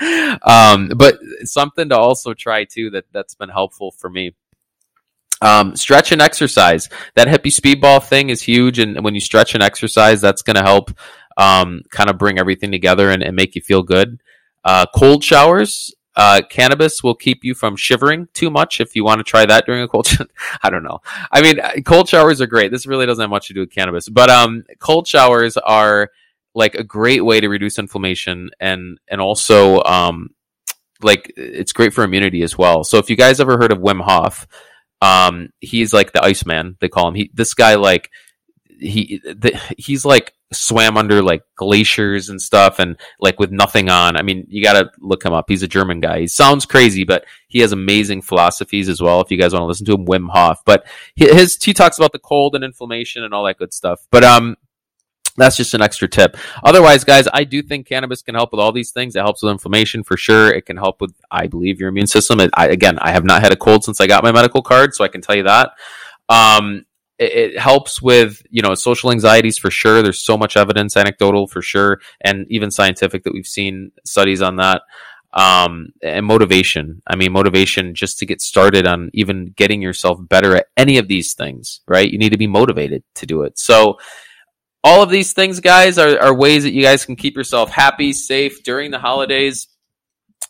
Um, 0.43 0.89
but 0.95 1.19
something 1.43 1.87
to 1.89 1.97
also 1.97 2.33
try, 2.33 2.65
too, 2.65 2.89
that, 2.91 3.05
that's 3.13 3.33
been 3.33 3.49
helpful 3.49 3.91
for 3.91 4.09
me 4.09 4.35
um, 5.41 5.75
stretch 5.75 6.11
and 6.11 6.21
exercise. 6.21 6.89
That 7.15 7.27
hippie 7.27 7.53
speedball 7.53 8.03
thing 8.03 8.29
is 8.29 8.41
huge, 8.41 8.79
and 8.79 9.03
when 9.03 9.15
you 9.15 9.21
stretch 9.21 9.53
and 9.53 9.63
exercise, 9.63 10.21
that's 10.21 10.41
going 10.41 10.55
to 10.55 10.63
help 10.63 10.91
um, 11.37 11.81
kind 11.91 12.09
of 12.09 12.17
bring 12.17 12.39
everything 12.39 12.71
together 12.71 13.09
and, 13.09 13.23
and 13.23 13.35
make 13.35 13.55
you 13.55 13.61
feel 13.61 13.83
good. 13.83 14.21
Uh, 14.63 14.85
cold 14.95 15.23
showers. 15.23 15.93
Uh, 16.13 16.41
cannabis 16.49 17.01
will 17.01 17.15
keep 17.15 17.41
you 17.41 17.53
from 17.53 17.77
shivering 17.77 18.27
too 18.33 18.49
much 18.49 18.81
if 18.81 18.97
you 18.97 19.03
want 19.03 19.17
to 19.19 19.23
try 19.23 19.45
that 19.45 19.65
during 19.65 19.81
a 19.81 19.87
cold. 19.87 20.09
I 20.63 20.69
don't 20.69 20.83
know. 20.83 20.99
I 21.31 21.41
mean, 21.41 21.59
uh, 21.61 21.71
cold 21.85 22.09
showers 22.09 22.41
are 22.41 22.47
great. 22.47 22.69
This 22.69 22.85
really 22.85 23.05
doesn't 23.05 23.21
have 23.21 23.29
much 23.29 23.47
to 23.47 23.53
do 23.53 23.61
with 23.61 23.71
cannabis, 23.71 24.09
but 24.09 24.29
um, 24.29 24.65
cold 24.79 25.07
showers 25.07 25.55
are 25.55 26.11
like 26.53 26.75
a 26.75 26.83
great 26.83 27.23
way 27.23 27.39
to 27.39 27.47
reduce 27.47 27.79
inflammation 27.79 28.49
and 28.59 28.99
and 29.07 29.21
also 29.21 29.81
um, 29.83 30.31
like 31.01 31.31
it's 31.37 31.71
great 31.71 31.93
for 31.93 32.03
immunity 32.03 32.41
as 32.41 32.57
well. 32.57 32.83
So 32.83 32.97
if 32.97 33.09
you 33.09 33.15
guys 33.15 33.39
ever 33.39 33.57
heard 33.57 33.71
of 33.71 33.79
Wim 33.79 34.01
Hof, 34.01 34.47
um, 35.01 35.49
he's 35.59 35.93
like 35.93 36.13
the 36.13 36.23
Iceman. 36.23 36.77
They 36.79 36.89
call 36.89 37.07
him. 37.07 37.15
He 37.15 37.31
this 37.33 37.53
guy 37.53 37.75
like 37.75 38.09
he 38.79 39.21
the, 39.23 39.59
he's 39.77 40.05
like 40.05 40.33
swam 40.53 40.97
under 40.97 41.21
like 41.21 41.43
glaciers 41.55 42.27
and 42.29 42.41
stuff 42.41 42.77
and 42.79 42.97
like 43.19 43.39
with 43.39 43.51
nothing 43.51 43.89
on. 43.89 44.17
I 44.17 44.21
mean, 44.21 44.45
you 44.49 44.63
got 44.63 44.73
to 44.73 44.91
look 44.99 45.23
him 45.23 45.33
up. 45.33 45.45
He's 45.47 45.63
a 45.63 45.67
German 45.67 46.01
guy. 46.01 46.21
He 46.21 46.27
sounds 46.27 46.65
crazy, 46.65 47.03
but 47.03 47.25
he 47.47 47.59
has 47.59 47.71
amazing 47.71 48.21
philosophies 48.21 48.89
as 48.89 49.01
well. 49.01 49.21
If 49.21 49.31
you 49.31 49.37
guys 49.37 49.53
want 49.53 49.63
to 49.63 49.67
listen 49.67 49.85
to 49.87 49.93
him, 49.93 50.05
Wim 50.05 50.29
Hof. 50.29 50.59
But 50.65 50.85
his 51.15 51.57
he 51.61 51.73
talks 51.73 51.97
about 51.97 52.11
the 52.11 52.19
cold 52.19 52.55
and 52.55 52.63
inflammation 52.63 53.23
and 53.23 53.33
all 53.33 53.45
that 53.45 53.57
good 53.57 53.73
stuff. 53.73 54.01
But 54.11 54.23
um, 54.23 54.57
that's 55.37 55.57
just 55.57 55.73
an 55.73 55.81
extra 55.81 56.07
tip. 56.07 56.37
Otherwise, 56.63 57.03
guys, 57.03 57.27
I 57.33 57.43
do 57.43 57.61
think 57.61 57.87
cannabis 57.87 58.21
can 58.21 58.35
help 58.35 58.51
with 58.51 58.59
all 58.59 58.71
these 58.71 58.91
things. 58.91 59.15
It 59.15 59.19
helps 59.19 59.43
with 59.43 59.51
inflammation 59.51 60.03
for 60.03 60.17
sure. 60.17 60.51
It 60.51 60.65
can 60.65 60.77
help 60.77 61.01
with, 61.01 61.13
I 61.29 61.47
believe, 61.47 61.79
your 61.79 61.89
immune 61.89 62.07
system. 62.07 62.39
It, 62.39 62.51
I, 62.53 62.67
again, 62.67 62.99
I 62.99 63.11
have 63.11 63.23
not 63.23 63.41
had 63.41 63.51
a 63.51 63.57
cold 63.57 63.83
since 63.83 64.01
I 64.01 64.07
got 64.07 64.23
my 64.23 64.31
medical 64.31 64.61
card, 64.61 64.93
so 64.93 65.03
I 65.03 65.07
can 65.07 65.21
tell 65.21 65.35
you 65.35 65.43
that. 65.43 65.71
Um, 66.29 66.85
it, 67.17 67.53
it, 67.53 67.59
helps 67.59 68.01
with, 68.01 68.41
you 68.49 68.61
know, 68.61 68.73
social 68.73 69.11
anxieties 69.11 69.57
for 69.57 69.69
sure. 69.69 70.01
There's 70.01 70.23
so 70.23 70.37
much 70.37 70.57
evidence, 70.57 70.97
anecdotal 70.97 71.47
for 71.47 71.61
sure, 71.61 72.01
and 72.21 72.47
even 72.49 72.71
scientific 72.71 73.23
that 73.23 73.33
we've 73.33 73.45
seen 73.45 73.91
studies 74.05 74.41
on 74.41 74.57
that. 74.57 74.81
Um, 75.33 75.93
and 76.03 76.25
motivation. 76.25 77.01
I 77.07 77.15
mean, 77.15 77.31
motivation 77.31 77.95
just 77.95 78.19
to 78.19 78.25
get 78.25 78.41
started 78.41 78.85
on 78.85 79.09
even 79.13 79.53
getting 79.55 79.81
yourself 79.81 80.19
better 80.27 80.57
at 80.57 80.67
any 80.75 80.97
of 80.97 81.07
these 81.07 81.35
things, 81.35 81.79
right? 81.87 82.11
You 82.11 82.17
need 82.17 82.33
to 82.33 82.37
be 82.37 82.47
motivated 82.47 83.03
to 83.15 83.25
do 83.25 83.43
it. 83.43 83.57
So, 83.57 83.97
all 84.83 85.03
of 85.03 85.09
these 85.09 85.33
things, 85.33 85.59
guys, 85.59 85.97
are, 85.97 86.19
are 86.19 86.33
ways 86.33 86.63
that 86.63 86.73
you 86.73 86.81
guys 86.81 87.05
can 87.05 87.15
keep 87.15 87.35
yourself 87.35 87.69
happy, 87.69 88.13
safe 88.13 88.63
during 88.63 88.91
the 88.91 88.99
holidays. 88.99 89.67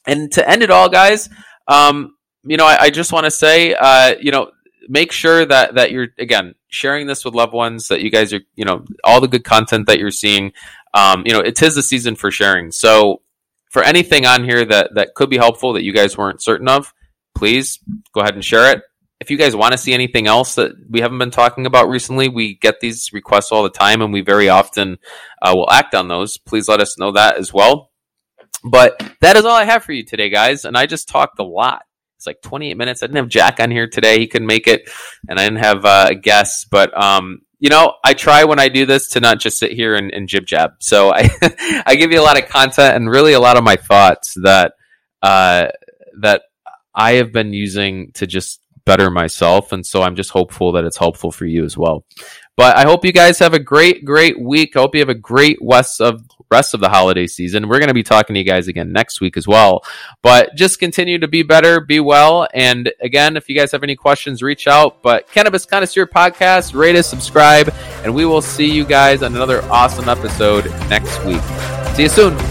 And 0.08 0.32
to 0.34 0.48
end 0.48 0.64
it 0.64 0.72
all, 0.72 0.90
guys, 0.90 1.30
um, 1.68 2.16
you 2.44 2.58
know, 2.58 2.66
I, 2.66 2.84
I 2.84 2.90
just 2.90 3.12
want 3.12 3.26
to 3.26 3.32
say, 3.32 3.74
uh, 3.74 4.16
you 4.20 4.32
know, 4.32 4.52
make 4.88 5.12
sure 5.12 5.46
that 5.46 5.76
that 5.76 5.92
you're 5.92 6.08
again 6.18 6.56
sharing 6.70 7.08
this 7.08 7.24
with 7.24 7.36
loved 7.36 7.54
ones. 7.54 7.90
That 7.90 8.02
you 8.02 8.10
guys 8.10 8.34
are, 8.34 8.42
you 8.56 8.66
know, 8.66 8.86
all 9.04 9.22
the 9.22 9.28
good 9.28 9.44
content 9.44 9.88
that 9.88 10.00
you're 10.00 10.12
seeing. 10.12 10.54
Um, 10.94 11.24
you 11.26 11.34
know, 11.34 11.40
it 11.40 11.62
is 11.62 11.76
the 11.76 11.84
season 11.84 12.16
for 12.16 12.32
sharing. 12.32 12.72
So, 12.72 13.22
for 13.70 13.84
anything 13.84 14.26
on 14.26 14.44
here 14.44 14.66
that 14.66 14.96
that 14.96 15.14
could 15.14 15.30
be 15.30 15.38
helpful 15.38 15.74
that 15.74 15.84
you 15.84 15.94
guys 15.94 16.18
weren't 16.18 16.42
certain 16.42 16.68
of, 16.68 16.94
please 17.36 17.80
go 18.14 18.22
ahead 18.22 18.34
and 18.34 18.44
share 18.44 18.72
it 18.72 18.82
if 19.22 19.30
you 19.30 19.38
guys 19.38 19.56
want 19.56 19.72
to 19.72 19.78
see 19.78 19.94
anything 19.94 20.26
else 20.26 20.56
that 20.56 20.72
we 20.90 21.00
haven't 21.00 21.20
been 21.20 21.30
talking 21.30 21.68
about 21.68 21.88
recently, 21.88 22.28
we 22.28 22.56
get 22.56 22.80
these 22.80 23.14
requests 23.14 23.52
all 23.52 23.62
the 23.62 23.70
time 23.70 24.02
and 24.02 24.12
we 24.12 24.22
very 24.22 24.50
often 24.50 24.98
uh, 25.44 25.54
will 25.56 25.70
act 25.70 25.94
on 25.94 26.08
those. 26.08 26.40
Please 26.40 26.68
let 26.68 26.82
us 26.82 26.98
know 26.98 27.12
that 27.12 27.38
as 27.38 27.54
well. 27.54 27.92
But 28.64 29.00
that 29.22 29.38
is 29.38 29.46
all 29.46 29.56
I 29.56 29.66
have 29.66 29.84
for 29.84 29.92
you 29.92 30.04
today, 30.04 30.30
guys. 30.30 30.66
And 30.66 30.76
I 30.76 30.88
just 30.88 31.08
talked 31.08 31.38
a 31.38 31.44
lot. 31.44 31.84
It's 32.18 32.26
like 32.26 32.42
28 32.42 32.76
minutes. 32.78 33.04
I 33.04 33.08
didn't 33.08 33.18
have 33.18 33.28
Jack 33.28 33.60
on 33.60 33.70
here 33.70 33.88
today. 33.88 34.18
He 34.18 34.28
couldn't 34.28 34.48
make 34.48 34.68
it. 34.68 34.90
And 35.30 35.40
I 35.40 35.44
didn't 35.44 35.64
have 35.64 35.86
uh, 35.86 36.08
a 36.10 36.16
guest. 36.16 36.68
But, 36.72 37.00
um, 37.00 37.42
you 37.60 37.70
know, 37.70 37.94
I 38.04 38.16
try 38.16 38.46
when 38.46 38.60
I 38.60 38.70
do 38.70 38.88
this 38.88 39.10
to 39.10 39.20
not 39.20 39.40
just 39.40 39.60
sit 39.60 39.72
here 39.72 39.94
and, 39.94 40.12
and 40.12 40.28
jib 40.28 40.48
jab. 40.48 40.72
So 40.80 41.12
I, 41.16 41.30
I 41.86 41.94
give 41.94 42.12
you 42.12 42.20
a 42.20 42.24
lot 42.26 42.42
of 42.42 42.50
content 42.50 42.96
and 42.96 43.08
really 43.08 43.34
a 43.34 43.40
lot 43.40 43.58
of 43.58 43.64
my 43.64 43.76
thoughts 43.76 44.34
that, 44.42 44.74
uh, 45.22 45.68
that 46.22 46.42
I 46.96 47.14
have 47.14 47.32
been 47.32 47.54
using 47.54 48.14
to 48.14 48.26
just 48.26 48.61
better 48.86 49.10
myself. 49.10 49.72
And 49.72 49.86
so 49.86 50.02
I'm 50.02 50.16
just 50.16 50.32
hopeful 50.32 50.72
that 50.74 50.84
it's 50.84 50.98
helpful 50.98 51.32
for 51.32 51.46
you 51.46 51.64
as 51.64 51.78
well. 51.78 52.06
But 52.58 52.78
I 52.78 52.84
hope 52.84 53.06
you 53.06 53.12
guys 53.12 53.40
have 53.40 53.54
a 53.54 53.60
great, 53.60 54.06
great 54.06 54.40
week. 54.40 54.76
I 54.76 54.82
hope 54.82 54.94
you 54.94 55.02
have 55.02 55.10
a 55.10 55.16
great 55.16 55.58
rest 55.62 56.02
of 56.02 56.24
rest 56.52 56.74
of 56.74 56.82
the 56.82 56.90
holiday 56.90 57.26
season. 57.26 57.70
We're 57.70 57.80
going 57.80 57.88
to 57.88 57.94
be 57.94 58.04
talking 58.04 58.34
to 58.34 58.40
you 58.40 58.46
guys 58.46 58.68
again 58.68 58.92
next 58.92 59.22
week 59.22 59.38
as 59.38 59.48
well. 59.48 59.84
But 60.22 60.54
just 60.56 60.78
continue 60.78 61.18
to 61.20 61.28
be 61.28 61.44
better, 61.44 61.80
be 61.80 62.02
well. 62.02 62.48
And 62.54 62.92
again, 63.00 63.38
if 63.38 63.48
you 63.48 63.56
guys 63.56 63.72
have 63.72 63.84
any 63.84 63.96
questions, 63.96 64.44
reach 64.44 64.68
out. 64.68 65.02
But 65.02 65.28
Cannabis 65.32 65.66
Connoisseur 65.66 66.06
Podcast, 66.06 66.76
rate 66.76 66.98
us, 66.98 67.08
subscribe, 67.08 67.74
and 68.04 68.14
we 68.14 68.26
will 68.26 68.42
see 68.42 68.70
you 68.70 68.86
guys 68.86 69.24
on 69.24 69.34
another 69.34 69.64
awesome 69.64 70.10
episode 70.10 70.66
next 70.90 71.24
week. 71.24 71.42
See 71.96 72.04
you 72.04 72.10
soon. 72.10 72.51